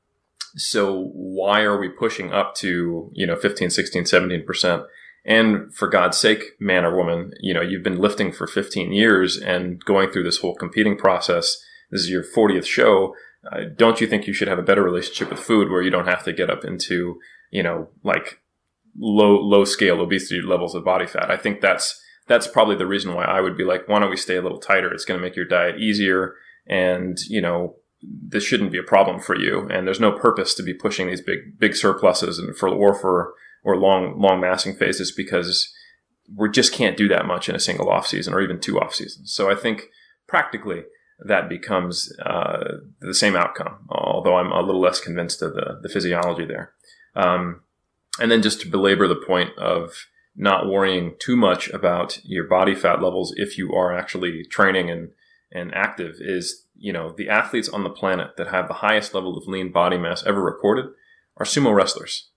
[0.57, 4.87] so why are we pushing up to, you know, 15, 16, 17%?
[5.25, 9.39] And for God's sake, man or woman, you know, you've been lifting for 15 years
[9.39, 11.57] and going through this whole competing process.
[11.95, 13.15] This is your 40th show.
[13.51, 16.09] Uh, don't you think you should have a better relationship with food where you don't
[16.09, 17.21] have to get up into,
[17.53, 18.41] you know, like
[18.99, 21.31] low, low scale obesity levels of body fat?
[21.31, 24.17] I think that's, that's probably the reason why I would be like, why don't we
[24.17, 24.93] stay a little tighter?
[24.93, 26.35] It's going to make your diet easier
[26.67, 29.69] and, you know, this shouldn't be a problem for you.
[29.69, 33.35] And there's no purpose to be pushing these big, big surpluses and for, or for,
[33.63, 35.73] or long, long massing phases because
[36.35, 38.97] we just can't do that much in a single off season or even two off
[38.97, 39.33] seasons.
[39.33, 39.85] So I think
[40.27, 40.83] practically
[41.21, 45.89] that becomes uh, the same outcome, although I'm a little less convinced of the, the
[45.89, 46.73] physiology there.
[47.15, 47.63] Um,
[48.21, 52.75] and then just to belabor the point of not worrying too much about your body
[52.75, 55.11] fat levels if you are actually training and,
[55.53, 59.37] and active is you know, the athletes on the planet that have the highest level
[59.37, 60.87] of lean body mass ever recorded
[61.37, 62.31] are sumo wrestlers.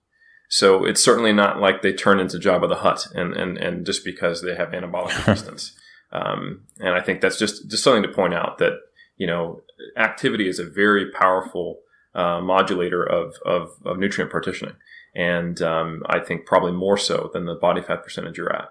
[0.48, 4.04] So it's certainly not like they turn into Jabba the Hutt and, and, and just
[4.04, 5.78] because they have anabolic resistance.
[6.12, 8.72] Um, and I think that's just, just something to point out that,
[9.16, 9.62] you know,
[9.96, 11.80] activity is a very powerful
[12.14, 14.74] uh, modulator of, of, of, nutrient partitioning.
[15.14, 18.68] And um, I think probably more so than the body fat percentage you're at.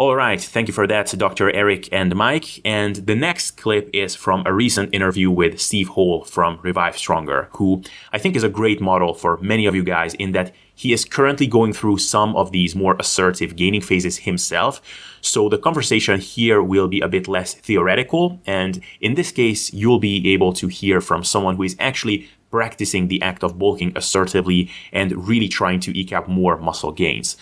[0.00, 1.50] All right, thank you for that, Dr.
[1.50, 2.60] Eric and Mike.
[2.64, 7.50] And the next clip is from a recent interview with Steve Hall from Revive Stronger,
[7.52, 10.94] who I think is a great model for many of you guys in that he
[10.94, 14.80] is currently going through some of these more assertive gaining phases himself.
[15.20, 18.40] So the conversation here will be a bit less theoretical.
[18.46, 23.08] And in this case, you'll be able to hear from someone who is actually practicing
[23.08, 27.36] the act of bulking assertively and really trying to eke out more muscle gains.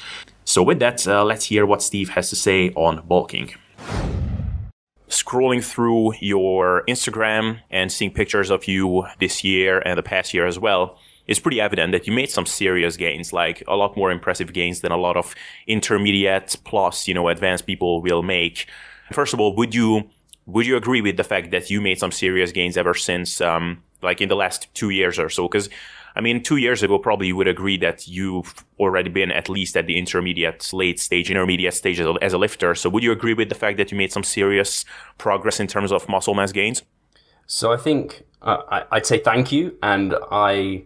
[0.44, 3.54] So with that, uh, let's hear what Steve has to say on bulking.
[5.08, 10.44] Scrolling through your Instagram and seeing pictures of you this year and the past year
[10.44, 10.98] as well,
[11.28, 14.80] it's pretty evident that you made some serious gains, like a lot more impressive gains
[14.80, 15.34] than a lot of
[15.66, 18.66] intermediate plus, you know, advanced people will make.
[19.12, 20.08] First of all, would you
[20.46, 23.82] would you agree with the fact that you made some serious gains ever since, um,
[24.02, 25.46] like in the last two years or so?
[25.46, 25.68] Because
[26.16, 29.76] I mean, two years ago, probably you would agree that you've already been at least
[29.76, 32.74] at the intermediate, late stage, intermediate stage as a lifter.
[32.74, 34.86] So would you agree with the fact that you made some serious
[35.18, 36.82] progress in terms of muscle mass gains?
[37.46, 40.84] So I think uh, I, would say thank you, and I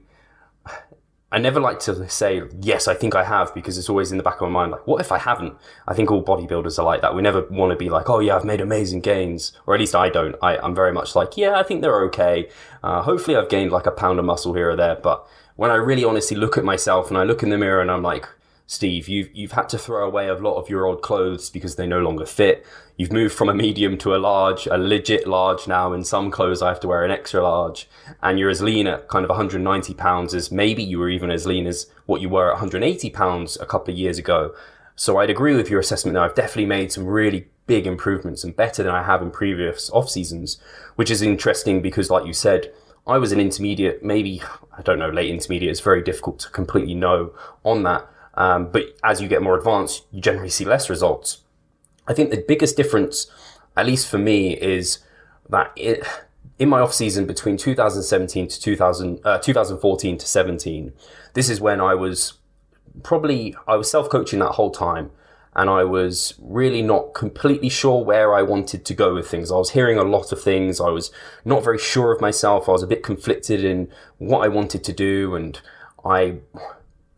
[1.32, 4.22] I never like to say, yes, I think I have, because it's always in the
[4.22, 5.54] back of my mind, like, what if I haven't?
[5.88, 7.14] I think all bodybuilders are like that.
[7.14, 9.52] We never want to be like, oh yeah, I've made amazing gains.
[9.66, 10.36] Or at least I don't.
[10.42, 12.50] I, am very much like, yeah, I think they're okay.
[12.82, 14.96] Uh, hopefully I've gained like a pound of muscle here or there.
[14.96, 17.90] But when I really honestly look at myself and I look in the mirror and
[17.90, 18.28] I'm like,
[18.66, 21.86] Steve, you've, you've had to throw away a lot of your old clothes because they
[21.86, 22.66] no longer fit.
[22.96, 25.92] You've moved from a medium to a large, a legit large now.
[25.92, 27.88] In some clothes, I have to wear an extra large.
[28.22, 31.46] And you're as lean at kind of 190 pounds as maybe you were even as
[31.46, 34.54] lean as what you were at 180 pounds a couple of years ago.
[34.94, 36.22] So I'd agree with your assessment there.
[36.22, 40.10] I've definitely made some really big improvements and better than I have in previous off
[40.10, 40.58] seasons,
[40.96, 42.72] which is interesting because, like you said,
[43.06, 44.42] I was an intermediate, maybe,
[44.76, 45.70] I don't know, late intermediate.
[45.70, 47.32] It's very difficult to completely know
[47.64, 48.06] on that.
[48.34, 51.41] Um, but as you get more advanced, you generally see less results.
[52.06, 53.30] I think the biggest difference,
[53.76, 54.98] at least for me, is
[55.48, 56.04] that it,
[56.58, 60.92] in my off season between 2017 to 2000, uh, 2014 to 17,
[61.34, 62.34] this is when I was
[63.02, 65.10] probably, I was self coaching that whole time
[65.54, 69.52] and I was really not completely sure where I wanted to go with things.
[69.52, 70.80] I was hearing a lot of things.
[70.80, 71.10] I was
[71.44, 72.68] not very sure of myself.
[72.68, 73.88] I was a bit conflicted in
[74.18, 75.60] what I wanted to do and
[76.04, 76.36] I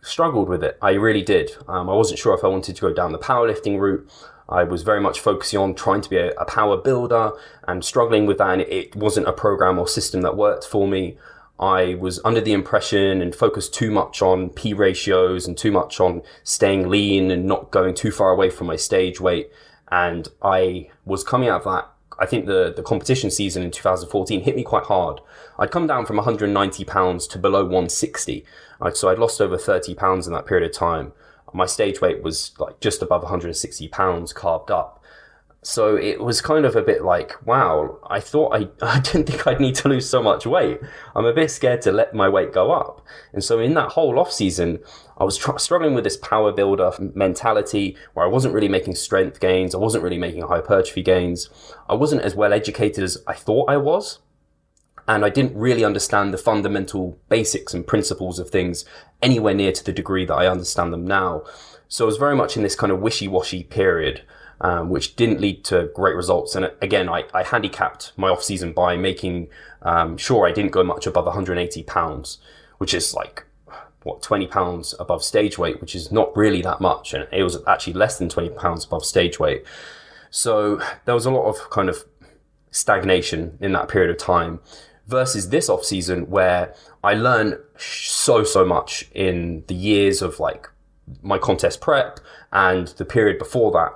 [0.03, 0.77] struggled with it.
[0.83, 1.53] I really did.
[1.69, 4.11] Um, I wasn't sure if I wanted to go down the powerlifting route.
[4.49, 7.33] I was very much focusing on trying to be a, a power builder
[7.67, 8.51] and struggling with that.
[8.51, 11.17] And it, wasn't a program or system that worked for me.
[11.59, 16.01] I was under the impression and focused too much on P ratios and too much
[16.01, 19.51] on staying lean and not going too far away from my stage weight.
[19.91, 21.91] And I was coming out of that.
[22.19, 25.21] I think the, the competition season in 2014 hit me quite hard.
[25.59, 28.45] I'd come down from 190 pounds to below 160.
[28.93, 31.13] So I'd lost over 30 pounds in that period of time.
[31.55, 35.01] My stage weight was like just above 160 pounds carved up.
[35.63, 39.47] So it was kind of a bit like, wow, I thought I, I didn't think
[39.47, 40.79] I'd need to lose so much weight.
[41.17, 43.01] I'm a bit scared to let my weight go up.
[43.33, 44.81] And so in that whole off season,
[45.17, 49.41] I was tr- struggling with this power builder mentality where I wasn't really making strength
[49.41, 49.75] gains.
[49.75, 51.49] I wasn't really making hypertrophy gains.
[51.89, 54.19] I wasn't as well educated as I thought I was
[55.07, 58.85] and I didn't really understand the fundamental basics and principles of things
[59.23, 61.43] anywhere near to the degree that I understand them now.
[61.89, 64.23] So I was very much in this kind of wishy-washy period,
[64.61, 66.55] um, which didn't lead to great results.
[66.55, 69.49] And again, I, I handicapped my off season by making
[69.83, 72.39] um, sure I didn't go much above 180 pounds,
[72.79, 73.45] which is like
[74.05, 77.59] what 20 pounds above stage weight, which is not really that much, and it was
[77.67, 79.65] actually less than 20 pounds above stage weight.
[80.31, 82.05] So there was a lot of kind of
[82.71, 84.61] stagnation in that period of time
[85.07, 90.69] versus this off season where I learned so, so much in the years of like
[91.23, 92.21] my contest prep
[92.53, 93.93] and the period before that.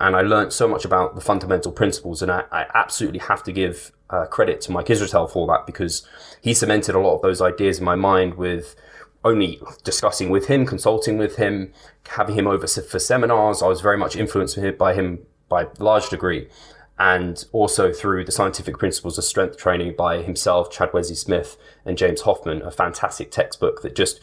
[0.00, 2.22] And I learned so much about the fundamental principles.
[2.22, 6.06] And I, I absolutely have to give uh, credit to Mike Israetel for that because
[6.40, 8.74] he cemented a lot of those ideas in my mind with
[9.24, 11.72] only discussing with him, consulting with him,
[12.08, 13.62] having him over for seminars.
[13.62, 16.48] I was very much influenced by him by large degree
[16.98, 21.96] and also through the scientific principles of strength training by himself, Chad Wesley Smith, and
[21.96, 24.20] James Hoffmann, a fantastic textbook that just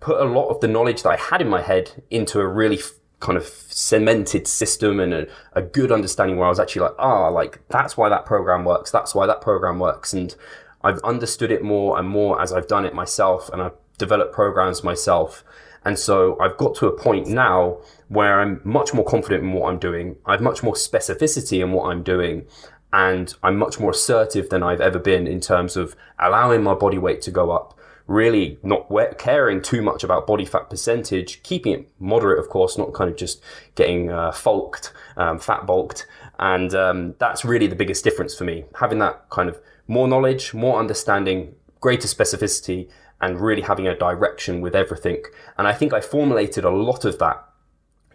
[0.00, 2.78] put a lot of the knowledge that I had in my head into a really
[2.78, 6.96] f- kind of cemented system and a, a, good understanding where I was actually like,
[6.98, 8.90] ah, like that's why that program works.
[8.90, 10.12] That's why that program works.
[10.12, 10.34] And
[10.82, 14.82] I've understood it more and more as I've done it myself and I've developed programs
[14.82, 15.44] myself.
[15.84, 17.78] And so I've got to a point now
[18.12, 20.16] where I'm much more confident in what I'm doing.
[20.26, 22.46] I have much more specificity in what I'm doing.
[22.92, 26.98] And I'm much more assertive than I've ever been in terms of allowing my body
[26.98, 31.90] weight to go up, really not caring too much about body fat percentage, keeping it
[31.98, 33.42] moderate, of course, not kind of just
[33.76, 36.06] getting uh, fulked, um, fat bulked.
[36.38, 38.64] And um, that's really the biggest difference for me.
[38.78, 42.90] Having that kind of more knowledge, more understanding, greater specificity,
[43.22, 45.22] and really having a direction with everything.
[45.56, 47.48] And I think I formulated a lot of that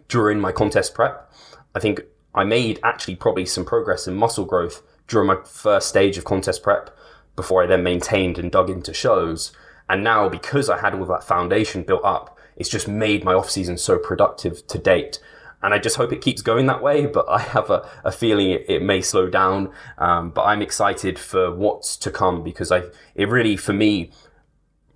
[0.08, 1.30] during my contest prep.
[1.74, 2.02] I think
[2.34, 6.62] I made actually probably some progress in muscle growth during my first stage of contest
[6.62, 6.96] prep
[7.36, 9.52] before I then maintained and dug into shows.
[9.88, 13.50] And now because I had all that foundation built up, it's just made my off
[13.50, 15.20] season so productive to date.
[15.62, 18.50] And I just hope it keeps going that way, but I have a, a feeling
[18.50, 19.72] it, it, may slow down.
[19.96, 22.82] Um, but I'm excited for what's to come because I,
[23.14, 24.10] it really, for me,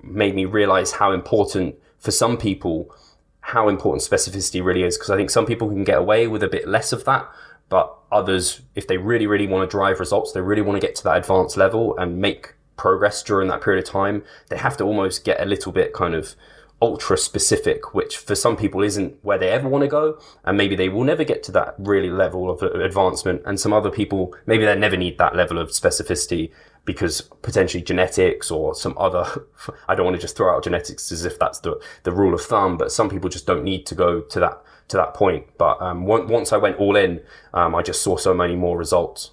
[0.02, 2.94] made me realize how important for some people
[3.42, 6.48] how important specificity really is because I think some people can get away with a
[6.48, 7.28] bit less of that
[7.68, 10.96] but others if they really really want to drive results they really want to get
[10.96, 14.84] to that advanced level and make progress during that period of time, they have to
[14.84, 16.34] almost get a little bit kind of
[16.80, 20.18] ultra specific, which for some people isn't where they ever want to go.
[20.44, 23.42] And maybe they will never get to that really level of advancement.
[23.46, 26.50] And some other people, maybe they never need that level of specificity
[26.84, 29.46] because potentially genetics or some other,
[29.88, 32.40] I don't want to just throw out genetics as if that's the, the rule of
[32.40, 35.46] thumb, but some people just don't need to go to that, to that point.
[35.58, 37.20] But, um, once I went all in,
[37.54, 39.30] um, I just saw so many more results.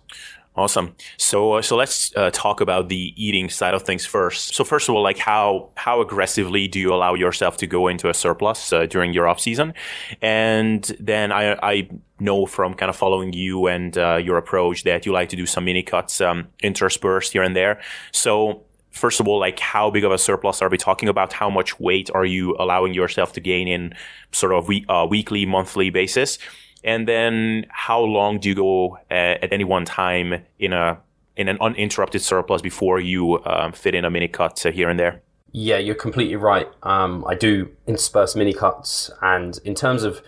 [0.55, 0.95] Awesome.
[1.17, 4.53] So, uh, so let's uh, talk about the eating side of things first.
[4.55, 8.09] So, first of all, like how how aggressively do you allow yourself to go into
[8.09, 9.73] a surplus uh, during your off season?
[10.21, 11.89] And then I I
[12.19, 15.45] know from kind of following you and uh, your approach that you like to do
[15.45, 17.79] some mini cuts um, interspersed here and there.
[18.11, 21.31] So, first of all, like how big of a surplus are we talking about?
[21.31, 23.93] How much weight are you allowing yourself to gain in
[24.33, 26.37] sort of we- uh, weekly, monthly basis?
[26.83, 30.99] And then how long do you go at, at any one time in a
[31.35, 35.21] in an uninterrupted surplus before you um, fit in a mini cut here and there?
[35.51, 36.67] Yeah, you're completely right.
[36.83, 40.21] Um, I do intersperse mini cuts, and in terms of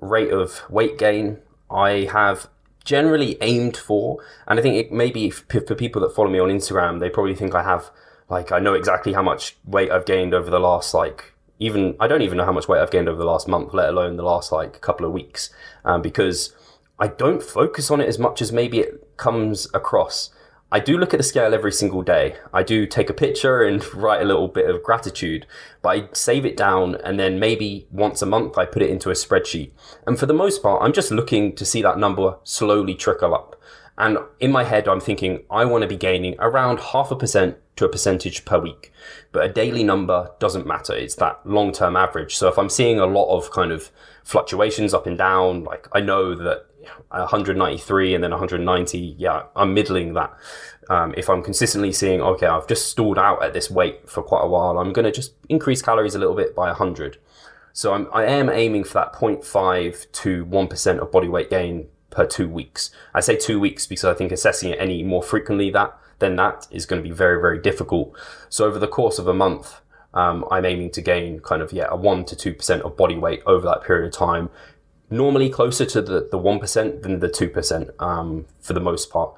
[0.00, 1.38] rate of weight gain,
[1.70, 2.48] I have
[2.84, 7.00] generally aimed for, and I think it maybe for people that follow me on Instagram,
[7.00, 7.90] they probably think I have
[8.28, 12.06] like I know exactly how much weight I've gained over the last like even I
[12.06, 14.22] don't even know how much weight I've gained over the last month, let alone the
[14.22, 15.50] last like couple of weeks,
[15.84, 16.54] um, because
[16.98, 20.30] I don't focus on it as much as maybe it comes across.
[20.72, 22.36] I do look at the scale every single day.
[22.52, 25.46] I do take a picture and write a little bit of gratitude,
[25.80, 29.10] but I save it down and then maybe once a month I put it into
[29.10, 29.70] a spreadsheet.
[30.06, 33.60] And for the most part, I'm just looking to see that number slowly trickle up.
[33.98, 37.56] And in my head, I'm thinking I want to be gaining around half a percent
[37.76, 38.92] to a percentage per week.
[39.32, 40.94] But a daily number doesn't matter.
[40.94, 42.36] It's that long term average.
[42.36, 43.90] So if I'm seeing a lot of kind of
[44.24, 46.66] fluctuations up and down, like I know that
[47.08, 50.32] 193 and then 190, yeah, I'm middling that.
[50.88, 54.42] Um, if I'm consistently seeing, okay, I've just stalled out at this weight for quite
[54.42, 57.18] a while, I'm going to just increase calories a little bit by 100.
[57.72, 62.26] So I'm, I am aiming for that 0.5 to 1% of body weight gain per
[62.26, 62.90] two weeks.
[63.14, 66.66] I say two weeks because I think assessing it any more frequently that than that
[66.70, 68.16] is going to be very, very difficult.
[68.48, 69.82] So over the course of a month,
[70.14, 73.42] um, I'm aiming to gain kind of, yeah, a 1% to 2% of body weight
[73.44, 74.48] over that period of time.
[75.10, 79.34] Normally closer to the, the 1% than the 2% um, for the most part.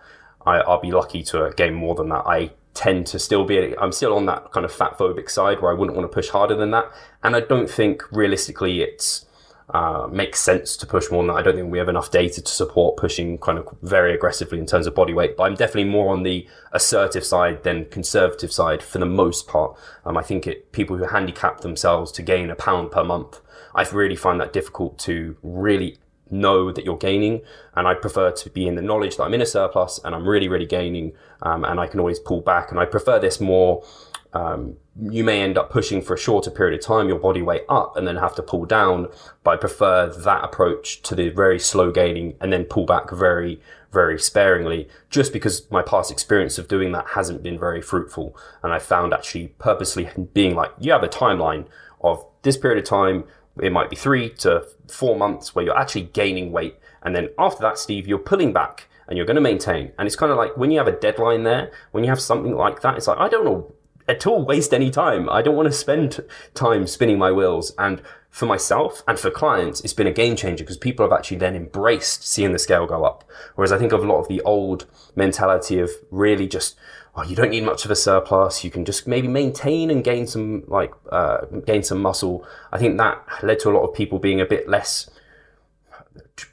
[0.46, 2.22] I, I'll be lucky to gain more than that.
[2.26, 5.72] I tend to still be, I'm still on that kind of fat phobic side where
[5.72, 6.86] I wouldn't want to push harder than that.
[7.24, 9.26] And I don't think realistically it's,
[9.70, 11.40] uh, makes sense to push more than that.
[11.40, 14.66] I don't think we have enough data to support pushing kind of very aggressively in
[14.66, 18.82] terms of body weight, but I'm definitely more on the assertive side than conservative side
[18.82, 19.76] for the most part.
[20.06, 23.40] Um, I think it, people who handicap themselves to gain a pound per month,
[23.74, 25.98] I really find that difficult to really
[26.30, 27.42] know that you're gaining.
[27.74, 30.26] And I prefer to be in the knowledge that I'm in a surplus and I'm
[30.26, 31.12] really, really gaining.
[31.42, 32.70] Um, and I can always pull back.
[32.70, 33.84] And I prefer this more
[34.32, 37.64] um, you may end up pushing for a shorter period of time your body weight
[37.68, 39.08] up and then have to pull down.
[39.44, 43.60] But I prefer that approach to the very slow gaining and then pull back very,
[43.92, 48.36] very sparingly, just because my past experience of doing that hasn't been very fruitful.
[48.62, 51.66] And I found actually purposely being like, you have a timeline
[52.00, 53.24] of this period of time.
[53.60, 56.76] It might be three to four months where you're actually gaining weight.
[57.02, 59.92] And then after that, Steve, you're pulling back and you're going to maintain.
[59.96, 62.54] And it's kind of like when you have a deadline there, when you have something
[62.54, 63.72] like that, it's like, I don't know
[64.08, 65.28] at all waste any time.
[65.28, 67.74] I don't want to spend time spinning my wheels.
[67.78, 71.36] And for myself and for clients, it's been a game changer because people have actually
[71.38, 73.24] then embraced seeing the scale go up.
[73.54, 76.76] Whereas I think of a lot of the old mentality of really just,
[77.14, 78.64] oh, you don't need much of a surplus.
[78.64, 82.46] You can just maybe maintain and gain some, like, uh, gain some muscle.
[82.72, 85.10] I think that led to a lot of people being a bit less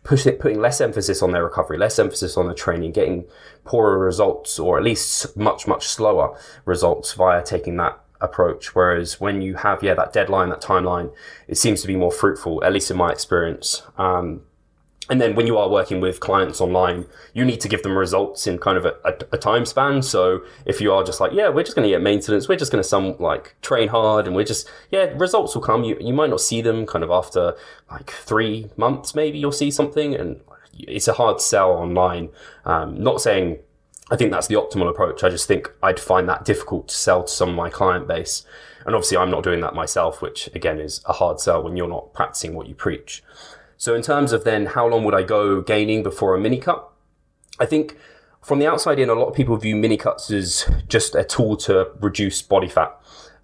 [0.04, 3.26] push it, putting less emphasis on their recovery, less emphasis on the training, getting
[3.64, 8.76] poorer results or at least much, much slower results via taking that approach.
[8.76, 11.14] Whereas when you have, yeah, that deadline, that timeline,
[11.48, 13.84] it seems to be more fruitful, at least in my experience.
[13.98, 14.42] Um,
[15.10, 18.47] and then when you are working with clients online, you need to give them results
[18.47, 20.01] in kind of a, a, a time span.
[20.01, 22.72] So if you are just like, yeah, we're just going to get maintenance, we're just
[22.72, 25.84] going to some like train hard and we're just, yeah, results will come.
[25.84, 27.56] You, you might not see them kind of after
[27.91, 30.41] like three months, maybe you'll see something and
[30.74, 32.30] it's a hard sell online.
[32.66, 33.60] Um, not saying
[34.12, 35.24] I think that's the optimal approach.
[35.24, 38.43] I just think I'd find that difficult to sell to some of my client base.
[38.86, 41.88] And obviously I'm not doing that myself, which again is a hard sell when you're
[41.88, 43.24] not practicing what you preach.
[43.78, 46.90] So in terms of then how long would I go gaining before a mini cut?
[47.60, 47.98] I think
[48.42, 51.58] from the outside in, a lot of people view mini cuts as just a tool
[51.58, 52.96] to reduce body fat.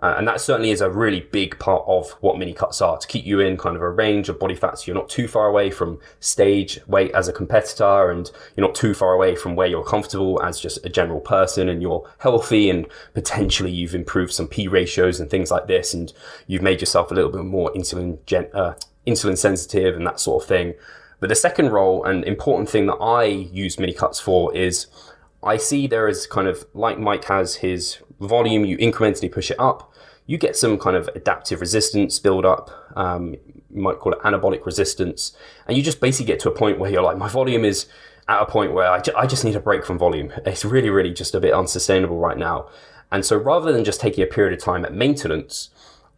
[0.01, 3.07] Uh, and that certainly is a really big part of what mini cuts are to
[3.07, 4.87] keep you in kind of a range of body fats.
[4.87, 8.95] You're not too far away from stage weight as a competitor and you're not too
[8.95, 12.87] far away from where you're comfortable as just a general person and you're healthy and
[13.13, 15.93] potentially you've improved some P ratios and things like this.
[15.93, 16.11] And
[16.47, 18.73] you've made yourself a little bit more insulin, gen- uh,
[19.05, 20.73] insulin sensitive and that sort of thing.
[21.19, 24.87] But the second role and important thing that I use mini cuts for is
[25.43, 29.59] I see there is kind of like Mike has his volume, you incrementally push it
[29.59, 29.91] up
[30.31, 32.71] you get some kind of adaptive resistance build up.
[32.95, 33.35] Um,
[33.69, 35.35] you might call it anabolic resistance.
[35.67, 37.87] And you just basically get to a point where you're like, my volume is
[38.29, 40.31] at a point where I, ju- I just need a break from volume.
[40.45, 42.69] It's really, really just a bit unsustainable right now.
[43.11, 45.69] And so rather than just taking a period of time at maintenance,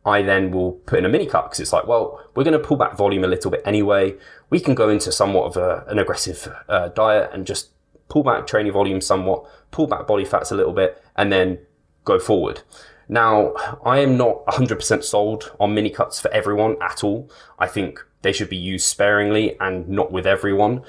[0.06, 2.66] I then will put in a mini cut because it's like, well, we're going to
[2.66, 4.16] pull back volume a little bit anyway.
[4.50, 7.70] We can go into somewhat of a, an aggressive uh, diet and just
[8.10, 11.60] pull back training volume somewhat, pull back body fats a little bit, and then
[12.04, 12.62] go forward.
[13.08, 17.30] Now, I am not 100% sold on mini cuts for everyone at all.
[17.60, 20.82] I think they should be used sparingly and not with everyone.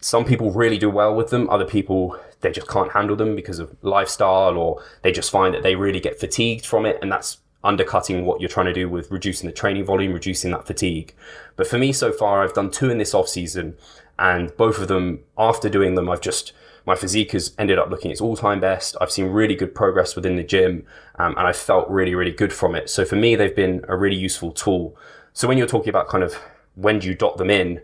[0.00, 1.48] Some people really do well with them.
[1.50, 5.62] Other people, they just can't handle them because of lifestyle or they just find that
[5.62, 6.98] they really get fatigued from it.
[7.02, 10.66] And that's undercutting what you're trying to do with reducing the training volume, reducing that
[10.66, 11.14] fatigue.
[11.56, 13.76] But for me, so far, I've done two in this off season
[14.18, 16.52] and both of them, after doing them, I've just
[16.84, 18.96] my physique has ended up looking its all time best.
[19.00, 20.84] I've seen really good progress within the gym
[21.16, 22.90] um, and I felt really, really good from it.
[22.90, 24.96] So for me, they've been a really useful tool.
[25.32, 26.34] So when you're talking about kind of
[26.74, 27.80] when do you dot them in,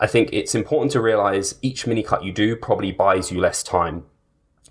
[0.00, 3.62] I think it's important to realize each mini cut you do probably buys you less
[3.62, 4.04] time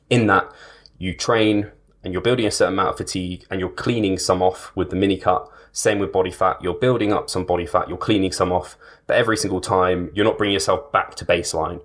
[0.10, 0.52] in that
[0.98, 1.72] you train
[2.08, 4.96] and you're building a certain amount of fatigue and you're cleaning some off with the
[4.96, 5.46] mini cut.
[5.74, 6.58] Same with body fat.
[6.62, 8.78] You're building up some body fat, you're cleaning some off,
[9.08, 11.82] but every single time you're not bringing yourself back to baseline.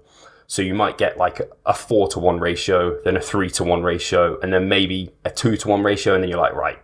[0.46, 3.82] So you might get like a four to one ratio, then a three to one
[3.82, 6.14] ratio, and then maybe a two to one ratio.
[6.14, 6.78] And then you're like, right,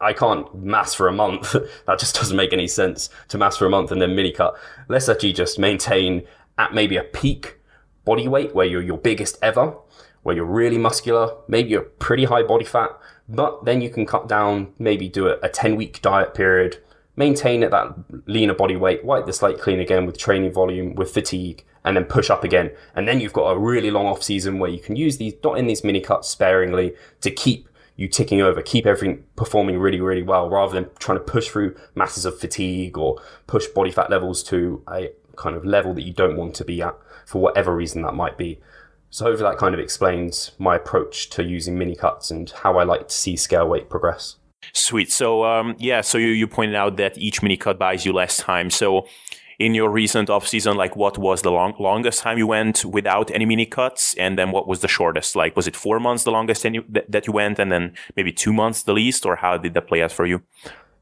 [0.00, 1.52] I can't mass for a month.
[1.86, 4.56] that just doesn't make any sense to mass for a month and then mini cut.
[4.88, 7.58] Let's actually just maintain at maybe a peak
[8.06, 9.74] body weight where you're your biggest ever,
[10.24, 12.90] where you're really muscular, maybe you're pretty high body fat,
[13.28, 16.78] but then you can cut down, maybe do a, a 10 week diet period,
[17.14, 17.94] maintain at that
[18.26, 22.04] leaner body weight, wipe the slate clean again with training volume, with fatigue, and then
[22.04, 22.70] push up again.
[22.96, 25.58] And then you've got a really long off season where you can use these, not
[25.58, 30.22] in these mini cuts sparingly to keep you ticking over, keep everything performing really, really
[30.22, 34.42] well rather than trying to push through masses of fatigue or push body fat levels
[34.44, 36.96] to a kind of level that you don't want to be at
[37.26, 38.58] for whatever reason that might be.
[39.14, 42.82] So hopefully that kind of explains my approach to using mini cuts and how I
[42.82, 44.38] like to see scale weight progress.
[44.72, 45.12] Sweet.
[45.12, 48.38] So um, yeah, so you, you pointed out that each mini cut buys you less
[48.38, 48.70] time.
[48.70, 49.06] So
[49.60, 53.30] in your recent off season, like what was the long, longest time you went without
[53.30, 55.36] any mini cuts, and then what was the shortest?
[55.36, 58.32] Like, was it four months the longest you, that, that you went, and then maybe
[58.32, 60.42] two months the least, or how did that play out for you?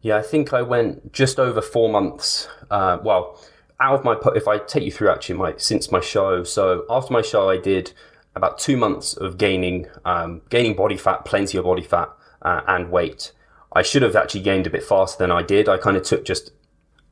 [0.03, 2.47] Yeah, I think I went just over four months.
[2.71, 3.41] Uh, well,
[3.83, 6.45] out of my if I take you through actually my since my show.
[6.45, 7.93] So after my show, I did
[8.35, 12.09] about two months of gaining um, gaining body fat, plenty of body fat,
[12.41, 13.33] uh, and weight.
[13.75, 15.69] I should have actually gained a bit faster than I did.
[15.69, 16.53] I kind of took just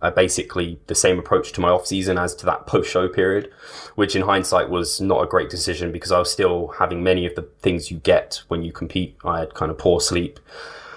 [0.03, 3.51] uh, basically the same approach to my off season as to that post show period,
[3.97, 7.35] which in hindsight was not a great decision because I was still having many of
[7.35, 9.17] the things you get when you compete.
[9.25, 10.39] I had kind of poor sleep,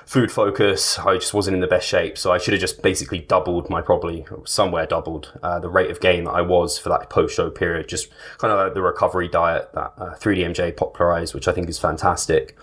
[0.06, 1.00] food focus.
[1.00, 2.18] I just wasn't in the best shape.
[2.18, 6.00] So I should have just basically doubled my probably somewhere doubled uh, the rate of
[6.00, 7.88] gain that I was for that post show period.
[7.88, 11.80] Just kind of like the recovery diet that uh, 3DMJ popularized, which I think is
[11.80, 12.58] fantastic.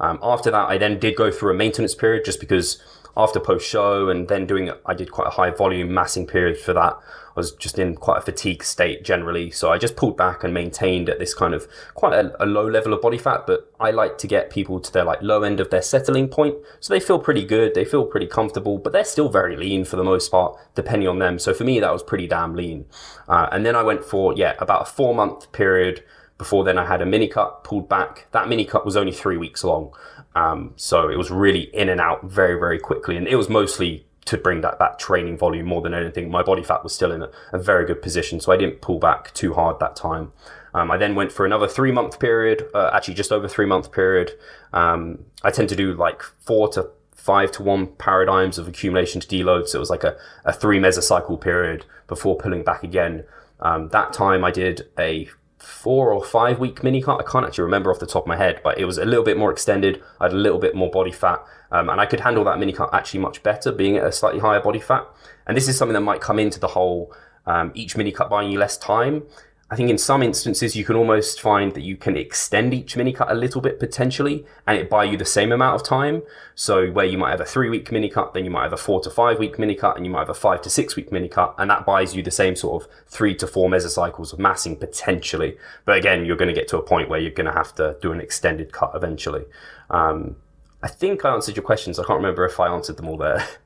[0.00, 2.82] Um, after that, I then did go through a maintenance period just because
[3.16, 6.72] after post show and then doing I did quite a high volume massing period for
[6.74, 6.98] that.
[7.36, 9.50] I was just in quite a fatigue state generally.
[9.50, 12.66] So I just pulled back and maintained at this kind of quite a, a, low
[12.66, 15.60] level of body fat, but I like to get people to their like low end
[15.60, 16.56] of their settling point.
[16.80, 17.74] So they feel pretty good.
[17.74, 21.18] They feel pretty comfortable, but they're still very lean for the most part, depending on
[21.18, 21.38] them.
[21.38, 22.86] So for me, that was pretty damn lean.
[23.28, 26.02] Uh, and then I went for, yeah, about a four month period.
[26.38, 28.26] Before then, I had a mini cut pulled back.
[28.32, 29.94] That mini cut was only three weeks long.
[30.34, 33.16] Um, so it was really in and out very, very quickly.
[33.16, 36.30] And it was mostly to bring that, that training volume more than anything.
[36.30, 38.40] My body fat was still in a, a very good position.
[38.40, 40.32] So I didn't pull back too hard that time.
[40.74, 43.92] Um, I then went for another three month period, uh, actually just over three month
[43.92, 44.32] period.
[44.74, 49.26] Um, I tend to do like four to five to one paradigms of accumulation to
[49.26, 49.68] deload.
[49.68, 53.24] So it was like a, a three mesocycle period before pulling back again.
[53.60, 55.28] Um, that time I did a
[55.66, 57.20] four or five week mini cut.
[57.20, 59.24] I can't actually remember off the top of my head, but it was a little
[59.24, 60.02] bit more extended.
[60.20, 62.72] I had a little bit more body fat, um, and I could handle that mini
[62.72, 65.06] cut actually much better, being at a slightly higher body fat.
[65.46, 67.12] And this is something that might come into the whole
[67.46, 69.24] um, each mini cut buying you less time.
[69.68, 73.12] I think in some instances you can almost find that you can extend each mini
[73.12, 76.22] cut a little bit potentially and it buy you the same amount of time.
[76.54, 78.76] So where you might have a three week mini cut, then you might have a
[78.76, 81.10] four to five week mini cut and you might have a five to six week
[81.10, 84.38] mini cut and that buys you the same sort of three to four mesocycles of
[84.38, 85.56] massing potentially.
[85.84, 87.96] But again, you're going to get to a point where you're going to have to
[88.00, 89.46] do an extended cut eventually.
[89.90, 90.36] Um,
[90.80, 91.98] I think I answered your questions.
[91.98, 93.44] I can't remember if I answered them all there.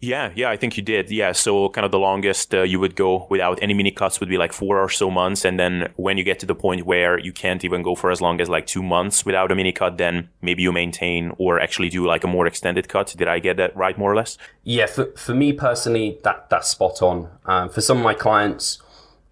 [0.00, 1.10] Yeah, yeah, I think you did.
[1.10, 4.30] Yeah, so kind of the longest uh, you would go without any mini cuts would
[4.30, 7.18] be like four or so months, and then when you get to the point where
[7.18, 9.98] you can't even go for as long as like two months without a mini cut,
[9.98, 13.14] then maybe you maintain or actually do like a more extended cut.
[13.16, 14.38] Did I get that right, more or less?
[14.64, 17.28] Yeah, for for me personally, that that's spot on.
[17.44, 18.78] Um, for some of my clients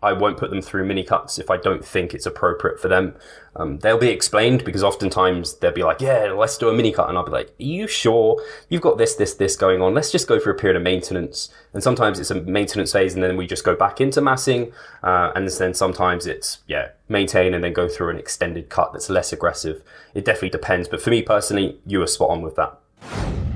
[0.01, 3.14] I won't put them through mini cuts if I don't think it's appropriate for them.
[3.57, 7.09] Um, they'll be explained because oftentimes they'll be like, yeah, let's do a mini cut.
[7.09, 9.94] And I'll be like, are you sure you've got this, this, this going on?
[9.94, 11.49] Let's just go through a period of maintenance.
[11.74, 14.72] And sometimes it's a maintenance phase and then we just go back into massing.
[15.03, 19.11] Uh, and then sometimes it's, yeah, maintain and then go through an extended cut that's
[19.11, 19.82] less aggressive.
[20.14, 20.86] It definitely depends.
[20.86, 23.47] But for me personally, you were spot on with that.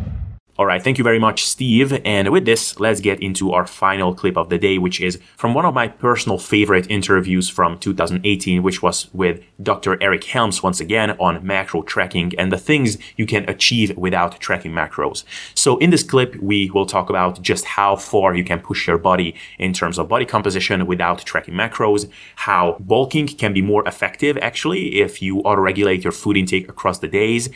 [0.62, 2.00] All right, thank you very much, Steve.
[2.04, 5.54] And with this, let's get into our final clip of the day, which is from
[5.54, 10.00] one of my personal favorite interviews from 2018, which was with Dr.
[10.00, 14.70] Eric Helms once again on macro tracking and the things you can achieve without tracking
[14.70, 15.24] macros.
[15.56, 18.98] So in this clip, we will talk about just how far you can push your
[18.98, 24.38] body in terms of body composition without tracking macros, how bulking can be more effective
[24.38, 27.50] actually if you auto regulate your food intake across the days,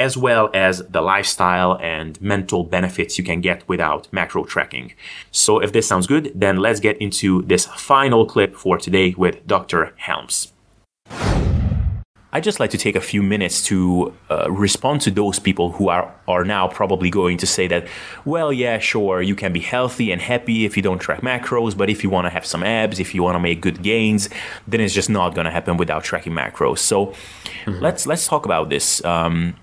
[0.00, 4.94] as well as the lifestyle and mental benefits you can get without macro tracking.
[5.30, 9.46] So if this sounds good, then let's get into this final clip for today with
[9.46, 9.92] Dr.
[9.96, 10.54] Helms.
[12.32, 15.88] I'd just like to take a few minutes to uh, respond to those people who
[15.88, 17.86] are, are now probably going to say that,
[18.24, 21.90] well, yeah, sure, you can be healthy and happy if you don't track macros, but
[21.90, 24.30] if you want to have some abs, if you want to make good gains,
[24.66, 26.78] then it's just not going to happen without tracking macros.
[26.78, 27.82] So mm-hmm.
[27.82, 29.04] let's let's talk about this.
[29.04, 29.56] Um,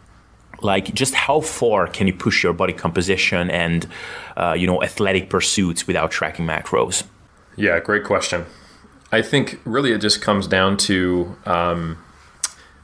[0.62, 3.88] like just how far can you push your body composition and
[4.36, 7.04] uh, you know athletic pursuits without tracking macros?
[7.56, 8.46] Yeah great question.
[9.12, 11.98] I think really it just comes down to um,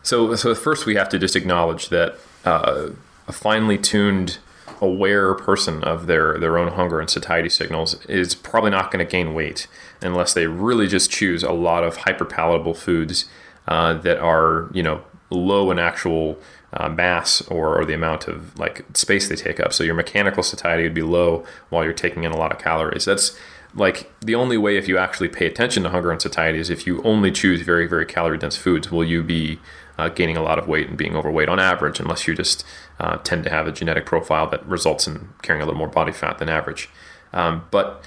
[0.03, 2.89] so so first we have to just acknowledge that uh,
[3.27, 4.37] a finely tuned
[4.81, 9.09] aware person of their their own hunger and satiety signals is probably not going to
[9.09, 9.67] gain weight
[10.01, 13.25] unless they really just choose a lot of hyper palatable foods
[13.67, 16.37] uh, that are you know low in actual
[16.73, 19.73] uh, mass or, or the amount of like space they take up.
[19.73, 23.05] So your mechanical satiety would be low while you're taking in a lot of calories.
[23.05, 23.37] That's
[23.75, 26.85] like the only way if you actually pay attention to hunger and satiety is if
[26.85, 29.59] you only choose very very calorie dense foods will you be
[29.97, 32.65] uh, gaining a lot of weight and being overweight on average unless you just
[32.99, 36.11] uh, tend to have a genetic profile that results in carrying a little more body
[36.11, 36.89] fat than average
[37.33, 38.03] um, but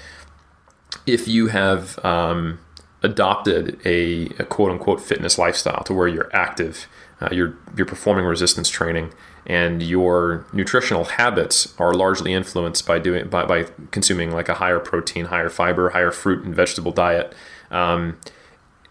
[1.05, 2.59] if you have um,
[3.03, 6.87] adopted a, a quote unquote fitness lifestyle to where you're active
[7.21, 9.13] uh, you're you're performing resistance training,
[9.45, 14.79] and your nutritional habits are largely influenced by doing by, by consuming like a higher
[14.79, 17.33] protein, higher fiber, higher fruit and vegetable diet.
[17.71, 18.17] Um,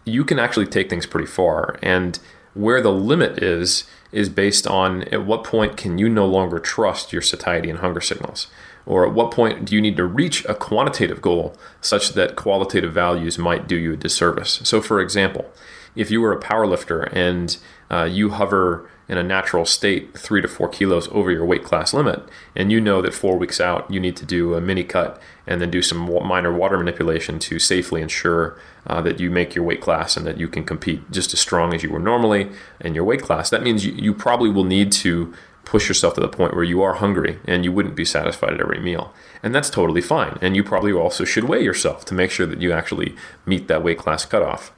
[0.03, 2.19] you can actually take things pretty far, and
[2.53, 7.13] where the limit is is based on at what point can you no longer trust
[7.13, 8.47] your satiety and hunger signals
[8.85, 12.93] or at what point do you need to reach a quantitative goal such that qualitative
[12.93, 15.51] values might do you a disservice so for example
[15.95, 17.57] if you were a power lifter and
[17.89, 21.93] uh, you hover in a natural state three to four kilos over your weight class
[21.93, 25.21] limit, and you know that four weeks out you need to do a mini cut
[25.45, 29.63] and then do some minor water manipulation to safely ensure uh, that you make your
[29.63, 32.49] weight class and that you can compete just as strong as you were normally
[32.81, 33.49] in your weight class.
[33.49, 35.33] That means you, you probably will need to
[35.63, 38.61] push yourself to the point where you are hungry and you wouldn't be satisfied at
[38.61, 39.13] every meal.
[39.43, 40.37] And that's totally fine.
[40.41, 43.15] And you probably also should weigh yourself to make sure that you actually
[43.45, 44.71] meet that weight class cutoff.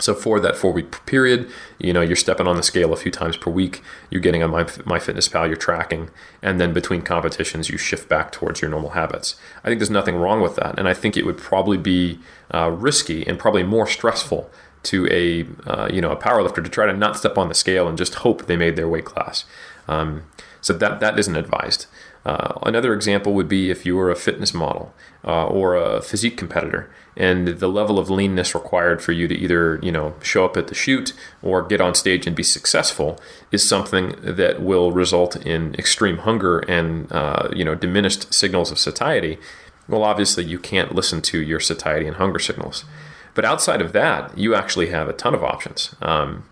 [0.00, 3.12] So for that four week period, you know, you're stepping on the scale a few
[3.12, 3.80] times per week.
[4.10, 6.10] You're getting on my, MyFitnessPal, you're tracking,
[6.42, 9.36] and then between competitions, you shift back towards your normal habits.
[9.62, 12.18] I think there's nothing wrong with that, and I think it would probably be
[12.52, 14.50] uh, risky and probably more stressful
[14.84, 17.88] to a uh, you know a powerlifter to try to not step on the scale
[17.88, 19.44] and just hope they made their weight class.
[19.88, 20.24] Um,
[20.60, 21.86] so that that isn't advised.
[22.24, 24.94] Uh, another example would be if you were a fitness model
[25.26, 29.78] uh, or a physique competitor, and the level of leanness required for you to either
[29.82, 31.12] you know show up at the shoot
[31.42, 33.20] or get on stage and be successful
[33.52, 38.78] is something that will result in extreme hunger and uh, you know diminished signals of
[38.78, 39.38] satiety.
[39.86, 42.86] Well, obviously, you can't listen to your satiety and hunger signals.
[43.34, 45.94] But outside of that, you actually have a ton of options.
[46.00, 46.44] Um,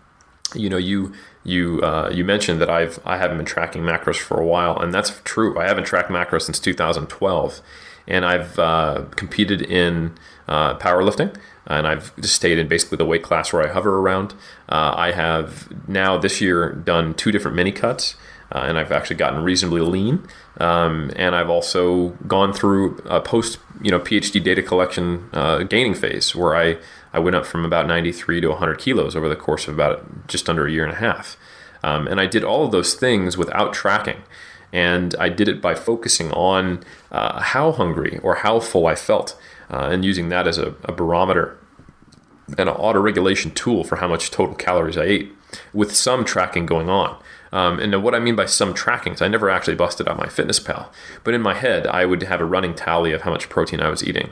[0.53, 1.13] you know, you
[1.43, 4.93] you uh, you mentioned that I've I haven't been tracking macros for a while, and
[4.93, 5.59] that's true.
[5.59, 7.61] I haven't tracked macros since 2012,
[8.07, 10.13] and I've uh, competed in
[10.47, 11.35] uh, powerlifting.
[11.67, 14.33] and I've just stayed in basically the weight class where I hover around.
[14.69, 18.15] Uh, I have now this year done two different mini cuts.
[18.51, 20.27] Uh, and I've actually gotten reasonably lean.
[20.59, 25.95] Um, and I've also gone through a post, you know, PhD data collection uh, gaining
[25.95, 26.77] phase where I,
[27.13, 30.49] I went up from about 93 to 100 kilos over the course of about just
[30.49, 31.37] under a year and a half.
[31.83, 34.23] Um, and I did all of those things without tracking.
[34.71, 39.39] And I did it by focusing on uh, how hungry or how full I felt
[39.69, 41.57] uh, and using that as a, a barometer
[42.57, 45.31] and an auto regulation tool for how much total calories I ate
[45.73, 47.17] with some tracking going on.
[47.51, 50.27] Um, and what I mean by some tracking is I never actually busted out my
[50.27, 50.91] fitness pal,
[51.23, 53.89] but in my head, I would have a running tally of how much protein I
[53.89, 54.31] was eating.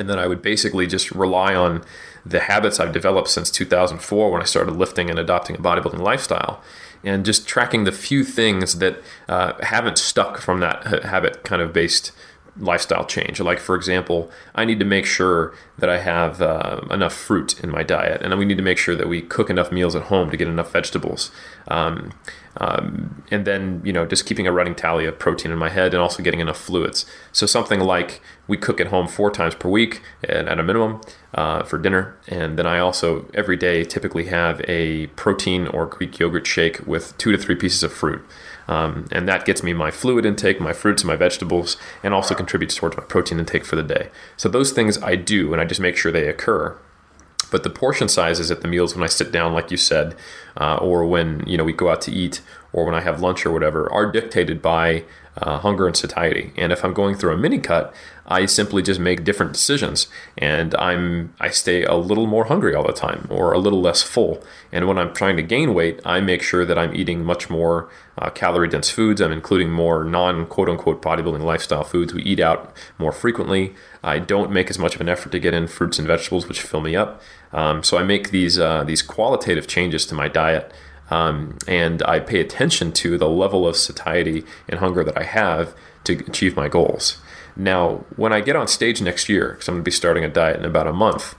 [0.00, 1.84] And then I would basically just rely on
[2.24, 6.62] the habits I've developed since 2004 when I started lifting and adopting a bodybuilding lifestyle
[7.04, 11.72] and just tracking the few things that uh, haven't stuck from that habit kind of
[11.72, 12.12] based
[12.58, 13.40] lifestyle change.
[13.40, 17.70] Like, for example, I need to make sure that I have uh, enough fruit in
[17.70, 20.30] my diet, and we need to make sure that we cook enough meals at home
[20.30, 21.30] to get enough vegetables.
[21.68, 22.12] Um,
[22.56, 25.94] um, and then, you know, just keeping a running tally of protein in my head
[25.94, 27.06] and also getting enough fluids.
[27.32, 31.00] So, something like we cook at home four times per week and at a minimum
[31.34, 32.16] uh, for dinner.
[32.26, 37.16] And then I also, every day, typically have a protein or Greek yogurt shake with
[37.18, 38.22] two to three pieces of fruit.
[38.66, 42.34] Um, and that gets me my fluid intake, my fruits, and my vegetables, and also
[42.34, 44.10] contributes towards my protein intake for the day.
[44.36, 46.76] So those things I do, and I just make sure they occur.
[47.50, 50.14] But the portion sizes at the meals when I sit down, like you said,
[50.58, 52.40] uh, or when you know we go out to eat,
[52.72, 55.04] or when I have lunch or whatever, are dictated by
[55.36, 56.52] uh, hunger and satiety.
[56.56, 57.94] And if I'm going through a mini cut,
[58.26, 60.06] I simply just make different decisions,
[60.38, 64.02] and I'm I stay a little more hungry all the time, or a little less
[64.02, 64.42] full.
[64.70, 67.88] And when I'm trying to gain weight, I make sure that I'm eating much more
[68.16, 69.20] uh, calorie dense foods.
[69.20, 72.14] I'm including more non quote unquote bodybuilding lifestyle foods.
[72.14, 73.74] We eat out more frequently.
[74.04, 76.62] I don't make as much of an effort to get in fruits and vegetables, which
[76.62, 77.20] fill me up.
[77.52, 80.72] Um, so I make these uh, these qualitative changes to my diet
[81.10, 85.74] um, and I pay attention to the level of satiety and hunger that I have
[86.04, 87.18] to achieve my goals.
[87.56, 90.28] Now, when I get on stage next year, because I'm going to be starting a
[90.28, 91.34] diet in about a month,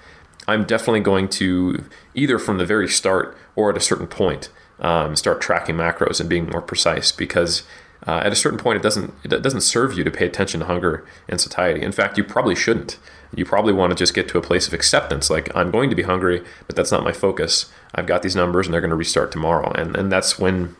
[0.48, 4.50] I'm definitely going to either from the very start or at a certain point
[4.80, 7.64] um, start tracking macros and being more precise because
[8.08, 10.66] uh, at a certain point it doesn't it doesn't serve you to pay attention to
[10.66, 11.82] hunger and satiety.
[11.82, 12.98] In fact, you probably shouldn't
[13.36, 15.96] you probably want to just get to a place of acceptance like i'm going to
[15.96, 17.70] be hungry but that's not my focus.
[17.94, 19.72] I've got these numbers and they're going to restart tomorrow.
[19.74, 20.76] And, and that's when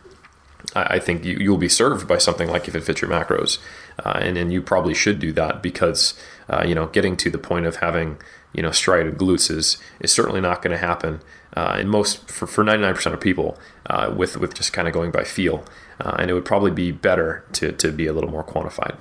[0.74, 3.58] I, I think you, you'll be served by something like if it fits your macros.
[4.02, 7.38] Uh, and, and you probably should do that because uh, you know getting to the
[7.38, 8.16] point of having
[8.54, 11.20] you know striated glutes is, is certainly not going to happen
[11.54, 15.10] uh, in most for, for 99% of people uh, with with just kind of going
[15.10, 15.64] by feel.
[16.00, 18.96] Uh, and it would probably be better to, to be a little more quantified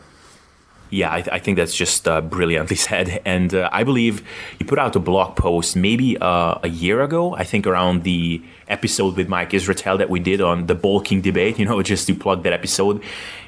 [0.91, 3.21] yeah, I, th- I, think that's just uh, brilliantly said.
[3.25, 4.27] And uh, I believe
[4.59, 8.43] you put out a blog post maybe uh, a year ago, I think around the
[8.67, 12.13] episode with Mike Israetel that we did on the bulking debate, you know, just to
[12.13, 13.01] plug that episode,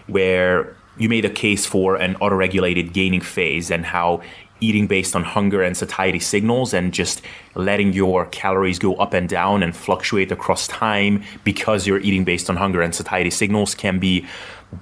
[0.07, 4.21] where you made a case for an auto regulated gaining phase and how
[4.59, 7.21] eating based on hunger and satiety signals and just
[7.55, 12.49] letting your calories go up and down and fluctuate across time because you're eating based
[12.49, 14.25] on hunger and satiety signals can be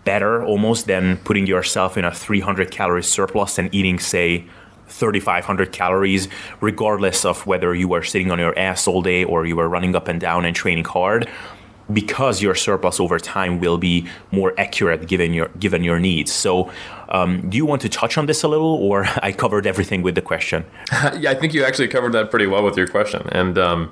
[0.05, 4.45] better almost than putting yourself in a 300 calorie surplus and eating, say,
[4.87, 6.27] 3,500 calories,
[6.59, 9.95] regardless of whether you were sitting on your ass all day or you were running
[9.95, 11.29] up and down and training hard,
[11.91, 16.31] because your surplus over time will be more accurate given your given your needs.
[16.31, 16.71] So,
[17.09, 20.15] um, do you want to touch on this a little, or I covered everything with
[20.15, 20.65] the question?
[21.17, 23.57] yeah, I think you actually covered that pretty well with your question, and.
[23.57, 23.91] Um,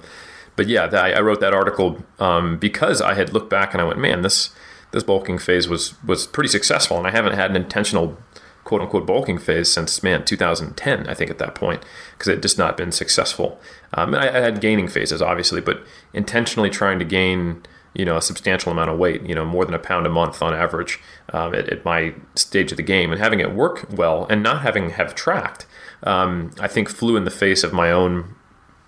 [0.55, 3.97] but yeah, I wrote that article um, because I had looked back and I went,
[3.97, 4.49] man, this
[4.91, 8.17] this bulking phase was was pretty successful, and I haven't had an intentional
[8.63, 12.57] quote unquote bulking phase since man 2010 I think at that point because it just
[12.57, 13.59] not been successful.
[13.93, 15.81] Um, I, I, had gaining phases obviously, but
[16.13, 17.63] intentionally trying to gain
[17.93, 20.41] you know a substantial amount of weight, you know more than a pound a month
[20.41, 20.99] on average
[21.33, 24.61] um, at, at, my stage of the game, and having it work well and not
[24.61, 25.65] having have tracked,
[26.03, 28.35] um, I think flew in the face of my own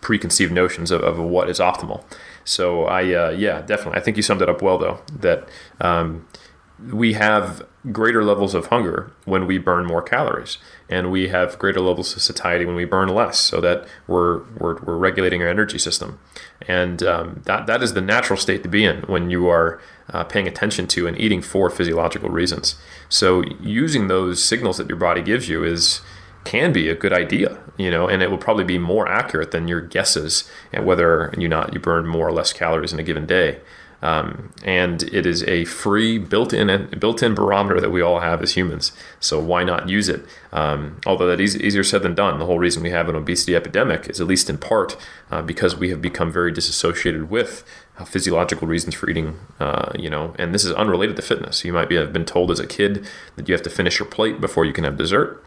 [0.01, 2.03] preconceived notions of, of what is optimal.
[2.43, 3.99] So I, uh, yeah, definitely.
[3.99, 5.01] I think you summed it up well, though.
[5.13, 5.47] That
[5.79, 6.27] um,
[6.91, 10.57] we have greater levels of hunger when we burn more calories,
[10.89, 13.39] and we have greater levels of satiety when we burn less.
[13.39, 16.19] So that we're we're, we're regulating our energy system,
[16.67, 19.79] and um, that that is the natural state to be in when you are
[20.13, 22.75] uh, paying attention to and eating for physiological reasons.
[23.09, 26.01] So using those signals that your body gives you is
[26.43, 29.67] can be a good idea, you know, and it will probably be more accurate than
[29.67, 33.25] your guesses at whether you not you burn more or less calories in a given
[33.25, 33.59] day.
[34.03, 38.91] Um, and it is a free built-in built-in barometer that we all have as humans.
[39.19, 40.25] So why not use it?
[40.51, 42.39] Um, although that is easier said than done.
[42.39, 44.97] The whole reason we have an obesity epidemic is at least in part
[45.29, 47.63] uh, because we have become very disassociated with
[47.99, 49.39] uh, physiological reasons for eating.
[49.59, 51.63] Uh, you know, and this is unrelated to fitness.
[51.63, 54.07] You might be have been told as a kid that you have to finish your
[54.07, 55.43] plate before you can have dessert.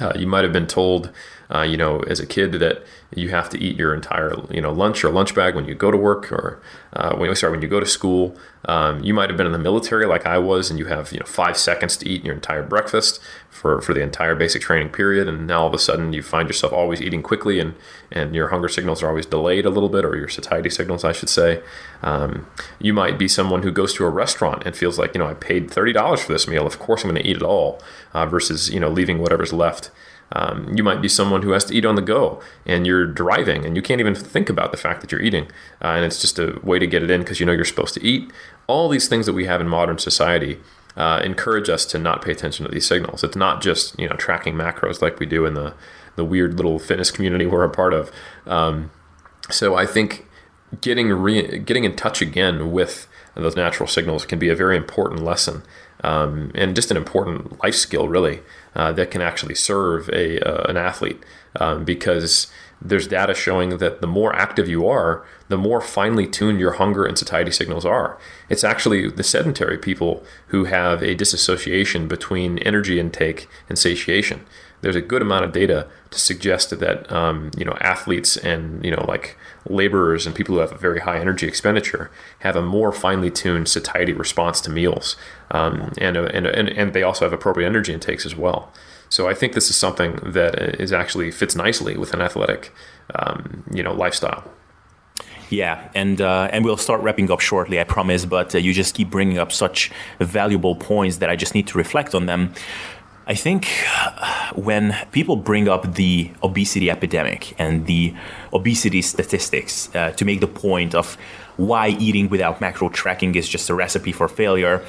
[0.00, 1.10] Uh, you might have been told,
[1.50, 2.82] uh, you know, as a kid that
[3.14, 5.90] you have to eat your entire, you know, lunch or lunch bag when you go
[5.90, 6.60] to work or
[6.94, 8.36] uh, when sorry when you go to school.
[8.66, 11.18] Um, you might have been in the military like I was, and you have you
[11.18, 13.20] know five seconds to eat your entire breakfast
[13.50, 16.48] for, for the entire basic training period, and now all of a sudden you find
[16.48, 17.74] yourself always eating quickly, and
[18.10, 21.12] and your hunger signals are always delayed a little bit, or your satiety signals, I
[21.12, 21.62] should say.
[22.02, 22.46] Um,
[22.78, 25.34] you might be someone who goes to a restaurant and feels like you know I
[25.34, 26.66] paid thirty dollars for this meal.
[26.66, 27.82] Of course I'm going to eat it all,
[28.14, 29.90] uh, versus you know leaving whatever's left.
[30.32, 33.64] Um, you might be someone who has to eat on the go and you're driving
[33.64, 35.44] and you can't even think about the fact that you're eating.
[35.82, 37.94] Uh, and it's just a way to get it in because you know you're supposed
[37.94, 38.30] to eat.
[38.66, 40.58] All these things that we have in modern society
[40.96, 43.22] uh, encourage us to not pay attention to these signals.
[43.22, 45.74] It's not just you know tracking macros like we do in the
[46.16, 48.10] the weird little fitness community we're a part of.
[48.46, 48.90] Um,
[49.50, 50.26] so I think
[50.80, 55.22] getting re- getting in touch again with those natural signals can be a very important
[55.22, 55.62] lesson
[56.04, 58.40] um, and just an important life skill, really,
[58.74, 61.22] uh, that can actually serve a uh, an athlete
[61.56, 62.48] um, because
[62.82, 67.06] there's data showing that the more active you are, the more finely tuned your hunger
[67.06, 68.18] and satiety signals are.
[68.50, 74.44] It's actually the sedentary people who have a disassociation between energy intake and satiation.
[74.84, 78.90] There's a good amount of data to suggest that um, you know athletes and you
[78.90, 82.10] know like laborers and people who have a very high energy expenditure
[82.40, 85.16] have a more finely tuned satiety response to meals,
[85.52, 88.70] um, and, and and and they also have appropriate energy intakes as well.
[89.08, 92.70] So I think this is something that is actually fits nicely with an athletic,
[93.14, 94.44] um, you know, lifestyle.
[95.50, 98.24] Yeah, and uh, and we'll start wrapping up shortly, I promise.
[98.24, 101.78] But uh, you just keep bringing up such valuable points that I just need to
[101.78, 102.54] reflect on them.
[103.26, 108.14] I think uh, when people bring up the obesity epidemic and the
[108.52, 111.16] obesity statistics uh, to make the point of
[111.56, 114.84] why eating without macro tracking is just a recipe for failure,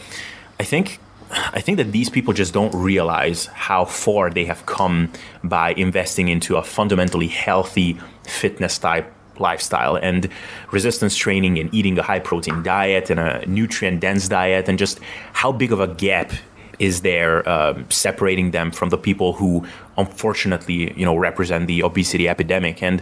[0.60, 1.00] I think
[1.32, 5.12] I think that these people just don't realize how far they have come
[5.44, 10.30] by investing into a fundamentally healthy fitness type lifestyle and
[10.72, 15.00] resistance training and eating a high protein diet and a nutrient dense diet and just
[15.34, 16.32] how big of a gap
[16.80, 19.66] is there uh, separating them from the people who
[19.98, 23.02] unfortunately you know represent the obesity epidemic and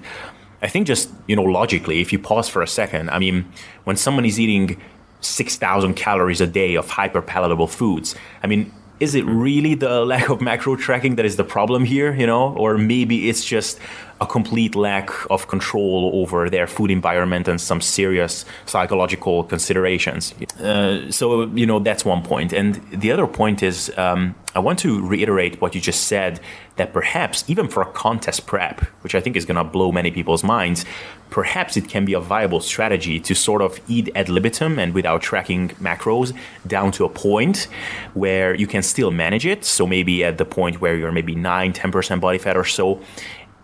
[0.62, 3.46] I think just you know logically if you pause for a second I mean
[3.84, 4.80] when someone is eating
[5.26, 8.16] 6,000 calories a day of hyper palatable foods.
[8.44, 12.14] I mean, is it really the lack of macro tracking that is the problem here,
[12.14, 12.54] you know?
[12.54, 13.80] Or maybe it's just
[14.24, 20.34] a complete lack of control over their food environment and some serious psychological considerations.
[20.60, 22.54] Uh, so, you know, that's one point.
[22.54, 26.40] And the other point is um, I want to reiterate what you just said
[26.78, 30.10] that perhaps, even for a contest prep, which I think is going to blow many
[30.10, 30.86] people's minds,
[31.30, 35.22] perhaps it can be a viable strategy to sort of eat ad libitum and without
[35.22, 36.34] tracking macros
[36.66, 37.68] down to a point
[38.14, 39.66] where you can still manage it.
[39.66, 43.02] So, maybe at the point where you're maybe 9, 10% body fat or so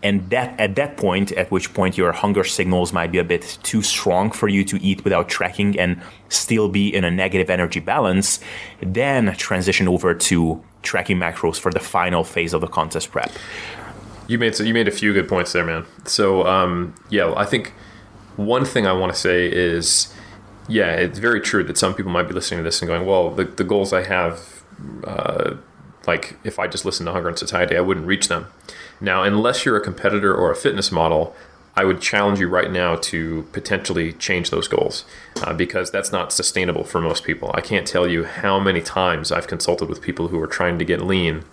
[0.02, 3.58] and that at that point at which point your hunger signals might be a bit
[3.64, 7.80] too strong for you to eat without tracking and still be in a negative energy
[7.80, 8.40] balance
[8.82, 13.32] then transition over to tracking macros for the final phase of the contest prep.
[14.28, 15.86] You made so you made a few good points there man.
[16.06, 17.74] So um, yeah i think
[18.36, 20.14] one thing i want to say is
[20.70, 23.32] yeah it's very true that some people might be listening to this and going well
[23.32, 24.64] the, the goals i have
[25.04, 25.56] uh,
[26.08, 28.48] like if i just listen to hunger and satiety i wouldn't reach them
[29.02, 31.36] now, unless you're a competitor or a fitness model,
[31.76, 35.06] I would challenge you right now to potentially change those goals
[35.44, 37.52] uh, because that's not sustainable for most people.
[37.54, 40.86] I can't tell you how many times I've consulted with people who are trying to
[40.86, 41.46] get lean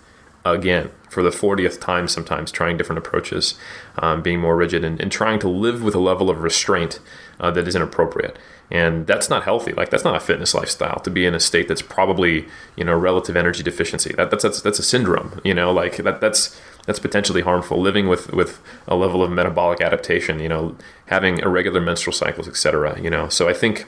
[0.43, 3.55] again for the 40th time, sometimes trying different approaches,
[3.99, 6.99] um, being more rigid, and, and, trying to live with a level of restraint
[7.39, 8.37] uh, that isn't appropriate.
[8.69, 9.71] And that's not healthy.
[9.71, 12.97] Like that's not a fitness lifestyle to be in a state that's probably you know
[12.97, 14.13] relative energy deficiency.
[14.17, 15.39] That, that's that's that's a syndrome.
[15.45, 17.79] You know, like that that's that's potentially harmful.
[17.79, 20.75] Living with with a level of metabolic adaptation, you know,
[21.05, 22.99] having irregular menstrual cycles, etc.
[22.99, 23.85] You know, so I think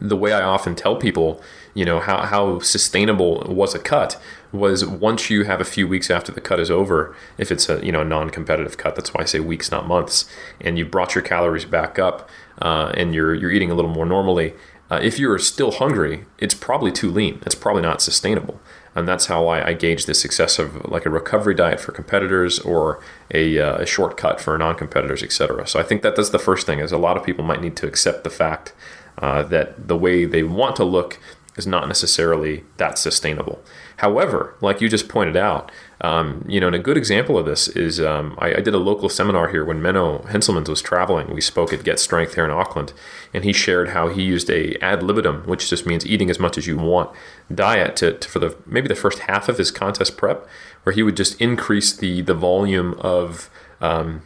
[0.00, 1.42] the way I often tell people,
[1.74, 4.20] you know, how how sustainable was a cut
[4.52, 7.84] was once you have a few weeks after the cut is over, if it's a
[7.84, 10.28] you know non-competitive cut, that's why I say weeks, not months,
[10.60, 12.28] and you brought your calories back up,
[12.60, 14.52] uh, and you're you're eating a little more normally.
[14.90, 17.40] Uh, if you're still hungry, it's probably too lean.
[17.46, 18.60] It's probably not sustainable
[18.94, 22.58] and that's how I, I, gauge the success of like a recovery diet for competitors
[22.60, 23.00] or
[23.32, 25.66] a, uh, a shortcut for non-competitors, etc.
[25.66, 27.76] So I think that that's the first thing is a lot of people might need
[27.76, 28.72] to accept the fact
[29.18, 31.18] uh, that the way they want to look
[31.56, 33.62] is not necessarily that sustainable.
[33.98, 37.68] However, like you just pointed out, um, you know, and a good example of this
[37.68, 41.32] is um, I, I, did a local seminar here when Menno Henselmans was traveling.
[41.32, 42.92] We spoke at Get Strength here in Auckland,
[43.32, 46.58] and he shared how he used a ad libitum, which just means eating as much
[46.58, 47.14] as you want,
[47.54, 50.46] diet to, to for the maybe the first half of his contest prep,
[50.82, 53.50] where he would just increase the the volume of
[53.80, 54.22] um,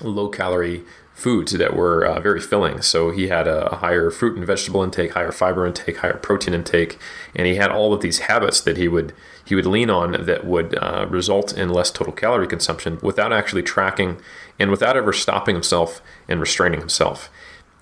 [0.00, 0.84] low calorie
[1.20, 2.80] foods that were uh, very filling.
[2.80, 6.98] So he had a, higher fruit and vegetable intake, higher fiber intake, higher protein intake,
[7.36, 9.12] and he had all of these habits that he would
[9.44, 13.62] he would lean on that would uh, result in less total calorie consumption without actually
[13.62, 14.20] tracking
[14.58, 17.30] and without ever stopping himself and restraining himself.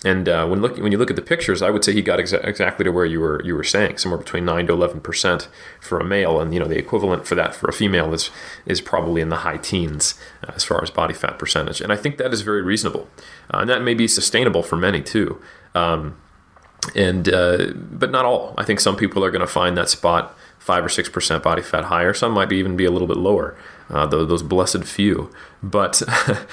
[0.05, 2.44] And uh, when when you look at the pictures, I would say he got exa-
[2.46, 5.49] exactly to where you were you were saying, somewhere between nine to eleven percent
[5.80, 8.30] for a male, and you know the equivalent for that for a female is
[8.64, 10.14] is probably in the high teens
[10.46, 11.80] uh, as far as body fat percentage.
[11.80, 13.09] And I think that is very reasonable,
[13.53, 15.42] uh, and that may be sustainable for many too.
[15.74, 16.16] Um,
[16.94, 18.55] and uh, but not all.
[18.57, 21.62] I think some people are going to find that spot five or six percent body
[21.62, 22.14] fat higher.
[22.14, 23.57] Some might be even be a little bit lower.
[23.91, 25.30] Uh, those blessed few.
[25.62, 26.03] But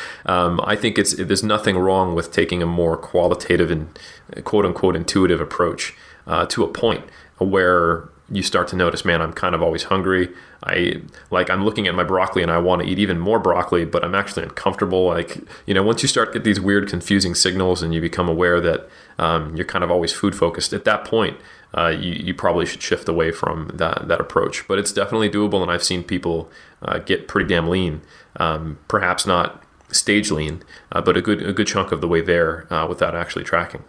[0.26, 4.00] um, I think it's there's nothing wrong with taking a more qualitative and
[4.46, 5.94] quote unquote intuitive approach
[6.28, 7.04] uh, to a point
[7.38, 10.30] where you start to notice, man, I'm kind of always hungry.
[10.64, 13.86] I like I'm looking at my broccoli and I want to eat even more broccoli,
[13.86, 15.06] but I'm actually uncomfortable.
[15.06, 18.60] Like you know, once you start get these weird, confusing signals and you become aware
[18.62, 21.38] that um, you're kind of always food focused, at that point,
[21.78, 24.68] uh, you, you probably should shift away from that that approach.
[24.68, 26.50] But it's definitely doable, and I've seen people
[26.86, 28.02] uh, get pretty damn lean.
[28.38, 32.22] Um, perhaps not stage lean, uh, but a good a good chunk of the way
[32.22, 33.84] there uh, without actually tracking.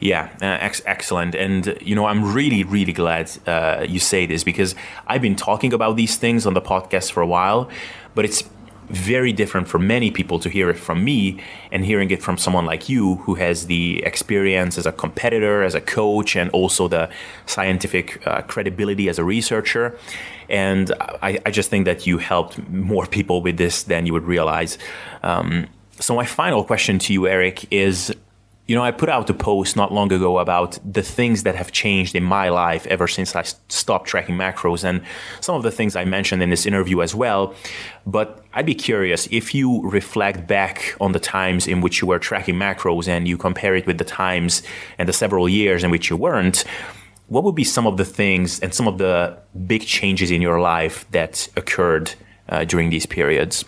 [0.00, 1.34] Yeah, uh, ex- excellent.
[1.34, 4.76] And, you know, I'm really, really glad uh, you say this because
[5.08, 7.68] I've been talking about these things on the podcast for a while,
[8.14, 8.44] but it's
[8.88, 11.38] very different for many people to hear it from me
[11.70, 15.74] and hearing it from someone like you who has the experience as a competitor, as
[15.74, 17.10] a coach, and also the
[17.46, 19.98] scientific uh, credibility as a researcher.
[20.48, 20.92] And
[21.22, 24.78] I, I, just think that you helped more people with this than you would realize.
[25.22, 25.66] Um,
[26.00, 28.14] so, my final question to you, Eric, is
[28.68, 31.72] you know, I put out a post not long ago about the things that have
[31.72, 35.00] changed in my life ever since I stopped tracking macros and
[35.40, 37.54] some of the things I mentioned in this interview as well.
[38.06, 42.18] But I'd be curious if you reflect back on the times in which you were
[42.18, 44.62] tracking macros and you compare it with the times
[44.98, 46.64] and the several years in which you weren't,
[47.28, 50.60] what would be some of the things and some of the big changes in your
[50.60, 52.14] life that occurred
[52.48, 53.64] uh, during these periods?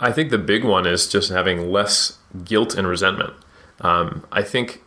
[0.00, 3.34] I think the big one is just having less guilt and resentment.
[3.80, 4.82] Um, I think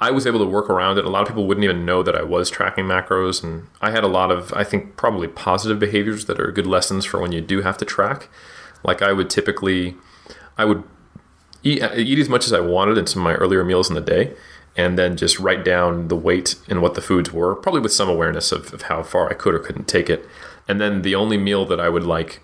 [0.00, 1.04] I was able to work around it.
[1.04, 4.04] A lot of people wouldn't even know that I was tracking macros, and I had
[4.04, 7.40] a lot of, I think, probably positive behaviors that are good lessons for when you
[7.40, 8.28] do have to track.
[8.82, 9.96] Like I would typically,
[10.58, 10.82] I would
[11.62, 14.00] eat, eat as much as I wanted in some of my earlier meals in the
[14.00, 14.34] day,
[14.76, 18.08] and then just write down the weight and what the foods were, probably with some
[18.08, 20.26] awareness of, of how far I could or couldn't take it.
[20.68, 22.42] And then the only meal that I would like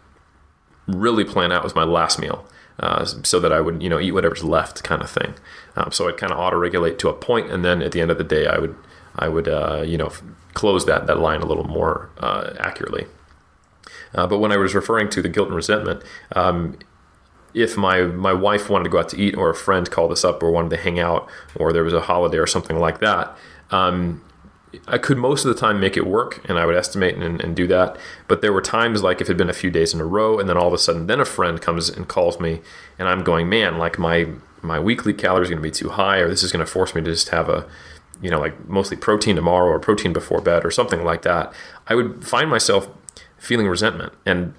[0.87, 2.47] really plan out was my last meal
[2.81, 5.35] uh, so that I would you know eat whatever's left kind of thing.
[5.77, 8.11] Um, so I'd kind of auto regulate to a point, and then at the end
[8.11, 8.77] of the day, I would
[9.17, 10.13] I would uh, you know
[10.55, 13.07] close that that line a little more uh, accurately.
[14.15, 16.03] Uh, but when I was referring to the guilt and resentment,
[16.37, 16.79] um,
[17.55, 20.25] if my my wife wanted to go out to eat, or a friend called us
[20.25, 23.37] up, or wanted to hang out, or there was a holiday or something like that,
[23.71, 24.23] um,
[24.89, 27.55] I could most of the time make it work and I would estimate and, and,
[27.55, 27.97] do that.
[28.27, 30.39] But there were times like if it had been a few days in a row
[30.39, 32.61] and then all of a sudden then a friend comes and calls me
[32.99, 34.29] and I'm going, man, like my
[34.63, 36.95] my weekly calories are going to be too high or this is going to force
[36.95, 37.67] me to just have a
[38.23, 41.53] you know like mostly protein tomorrow or protein before bed or something like that.
[41.89, 42.89] I would find myself
[43.39, 44.55] feeling resentment and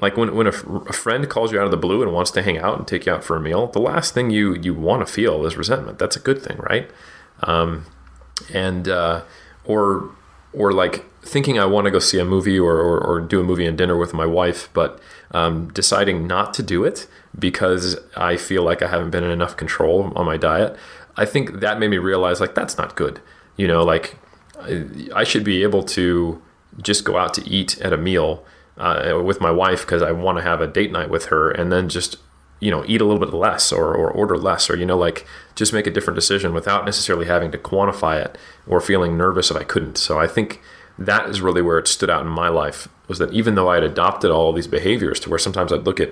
[0.00, 2.58] like when, when a, friend calls you out of the blue and wants to hang
[2.58, 5.10] out and take you out for a meal, the last thing you you want to
[5.10, 5.98] feel is resentment.
[5.98, 6.90] That's a good thing, right?
[7.42, 7.86] Um,
[8.52, 9.22] and uh,
[9.64, 10.10] or
[10.52, 13.42] or like thinking I want to go see a movie or, or, or, do a
[13.42, 15.00] movie and dinner with my wife, but
[15.32, 19.56] um, deciding not to do it because I feel like I haven't been in enough
[19.56, 20.76] control on my diet.
[21.16, 23.20] I think that made me realize like that's not good.
[23.56, 24.16] You know, like
[25.14, 26.40] I should be able to
[26.80, 28.44] just go out to eat at a meal
[28.78, 31.72] uh, with my wife because I want to have a date night with her, and
[31.72, 32.16] then just
[32.60, 35.26] you know eat a little bit less or, or order less or you know like
[35.54, 39.56] just make a different decision without necessarily having to quantify it or feeling nervous if
[39.56, 39.98] i couldn't.
[39.98, 40.62] So i think
[40.98, 43.74] that is really where it stood out in my life was that even though i
[43.74, 46.10] had adopted all these behaviors to where sometimes i'd look at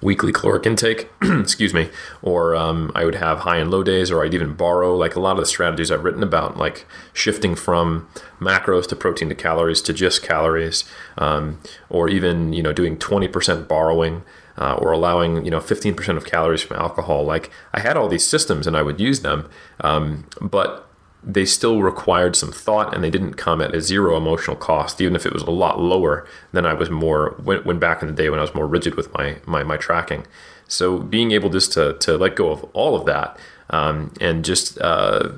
[0.00, 1.88] weekly caloric intake excuse me
[2.22, 5.20] or um, i would have high and low days or i'd even borrow like a
[5.20, 8.08] lot of the strategies i've written about like shifting from
[8.40, 10.84] macros to protein to calories to just calories
[11.18, 11.58] um,
[11.88, 14.22] or even you know doing 20% borrowing
[14.58, 17.24] uh, or allowing you know 15% of calories from alcohol.
[17.24, 19.48] Like I had all these systems and I would use them,
[19.80, 20.85] um, but
[21.26, 25.16] they still required some thought and they didn't come at a zero emotional cost, even
[25.16, 28.14] if it was a lot lower than I was more when, when back in the
[28.14, 30.24] day when I was more rigid with my, my, my tracking.
[30.68, 33.36] So being able just to, to let go of all of that
[33.70, 35.30] um, and just uh,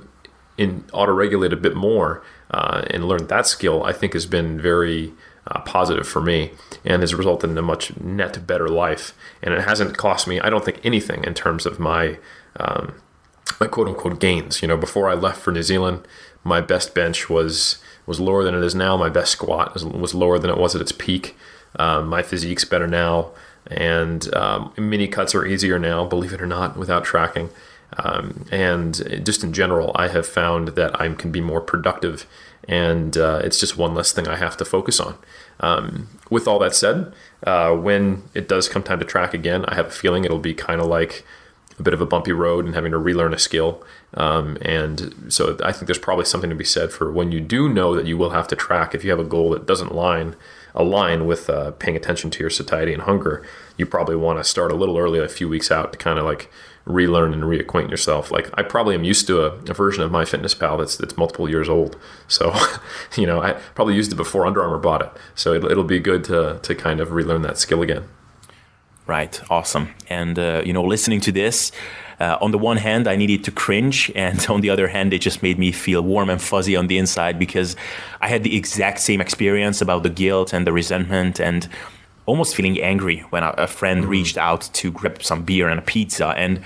[0.59, 4.61] in auto regulate a bit more uh, and learn that skill, I think has been
[4.61, 5.14] very
[5.47, 6.53] uh, positive for me
[6.84, 9.14] and has resulted in a much net better life.
[9.43, 12.18] And it hasn't cost me, I don't think, anything in terms of my
[12.61, 12.95] um,
[13.61, 14.63] my quote unquote gains.
[14.63, 16.07] You know, before I left for New Zealand,
[16.45, 18.97] my best bench was was lower than it is now.
[18.97, 21.37] My best squat was, lower than it was at its peak.
[21.79, 23.33] Um, my physique's better now,
[23.67, 26.07] and um, mini cuts are easier now.
[26.07, 27.51] Believe it or not, without tracking.
[27.99, 28.95] Um, and
[29.25, 32.27] just in general, I have found that I can be more productive,
[32.67, 35.19] and uh, it's just one less thing I have to focus on.
[35.61, 37.13] Um, with all that said,
[37.47, 40.55] uh, when it does come time to track again, I have a feeling it'll be
[40.55, 41.25] kind of like
[41.79, 43.83] a bit of a bumpy road and having to relearn a skill.
[44.14, 47.68] Um, and so I think there's probably something to be said for when you do
[47.68, 48.95] know that you will have to track.
[48.95, 50.37] If you have a goal that doesn't line
[50.74, 53.45] align with uh, paying attention to your satiety and hunger,
[53.76, 56.24] you probably want to start a little early, a few weeks out, to kind of
[56.24, 56.51] like
[56.85, 58.31] relearn and reacquaint yourself.
[58.31, 61.49] Like I probably am used to a, a, version of my MyFitnessPal that's that's multiple
[61.49, 61.97] years old.
[62.29, 62.55] So,
[63.16, 65.11] you know, I probably used it before Under Armour bought it.
[65.35, 68.09] So it, it'll be good to to kind of relearn that skill again.
[69.09, 69.41] Right.
[69.49, 69.95] Awesome.
[70.11, 71.73] And, uh, you know, listening to this,
[72.21, 74.13] uh, on the one hand, I needed to cringe.
[74.15, 76.99] And on the other hand, it just made me feel warm and fuzzy on the
[76.99, 77.75] inside because
[78.21, 81.67] I had the exact same experience about the guilt and the resentment and
[82.27, 84.11] almost feeling angry when a, friend mm-hmm.
[84.11, 86.29] reached out to grab some beer and a pizza.
[86.37, 86.61] And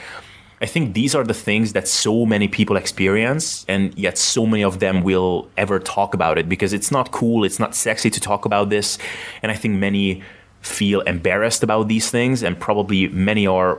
[0.60, 4.64] I think these are the things that so many people experience, and yet so many
[4.64, 8.20] of them will ever talk about it because it's not cool, it's not sexy to
[8.20, 8.98] talk about this.
[9.42, 10.22] And I think many
[10.62, 13.78] feel embarrassed about these things, and probably many are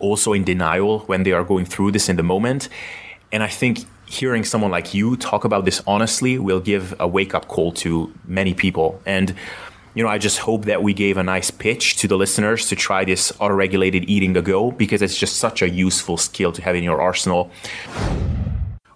[0.00, 2.68] also in denial when they are going through this in the moment.
[3.32, 7.34] And I think hearing someone like you talk about this honestly will give a wake
[7.34, 9.00] up call to many people.
[9.06, 9.34] And
[9.94, 12.76] you know, I just hope that we gave a nice pitch to the listeners to
[12.76, 16.62] try this auto regulated eating a go because it's just such a useful skill to
[16.62, 17.50] have in your arsenal.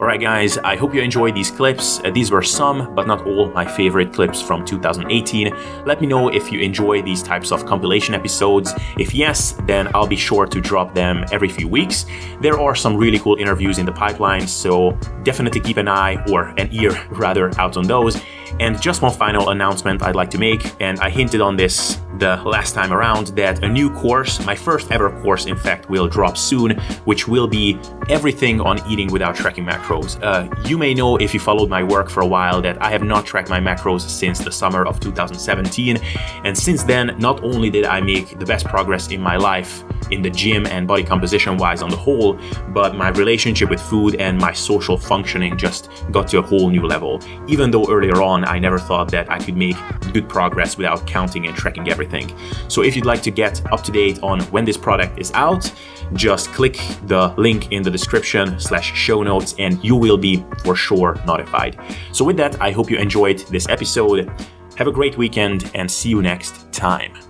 [0.01, 1.99] Alright guys, I hope you enjoyed these clips.
[2.05, 5.53] Uh, these were some, but not all, my favorite clips from 2018.
[5.87, 8.73] Let me know if you enjoy these types of compilation episodes.
[8.97, 12.07] If yes, then I'll be sure to drop them every few weeks.
[12.41, 16.55] There are some really cool interviews in the pipeline, so definitely keep an eye, or
[16.59, 18.23] an ear rather, out on those.
[18.61, 22.37] And just one final announcement I'd like to make, and I hinted on this the
[22.45, 26.37] last time around, that a new course, my first ever course in fact, will drop
[26.37, 27.79] soon, which will be
[28.09, 30.19] everything on eating without tracking macros.
[30.23, 33.03] Uh, you may know if you followed my work for a while that I have
[33.03, 35.99] not tracked my macros since the summer of 2017,
[36.45, 40.23] and since then, not only did I make the best progress in my life in
[40.23, 42.39] the gym and body composition wise on the whole,
[42.69, 46.87] but my relationship with food and my social functioning just got to a whole new
[46.87, 47.21] level.
[47.47, 49.77] Even though earlier I never thought that I could make
[50.13, 52.33] good progress without counting and tracking everything.
[52.69, 55.73] So if you'd like to get up to date on when this product is out,
[56.15, 60.75] just click the link in the description slash show notes and you will be for
[60.75, 61.79] sure notified.
[62.13, 64.31] So with that, I hope you enjoyed this episode.
[64.77, 67.28] Have a great weekend and see you next time.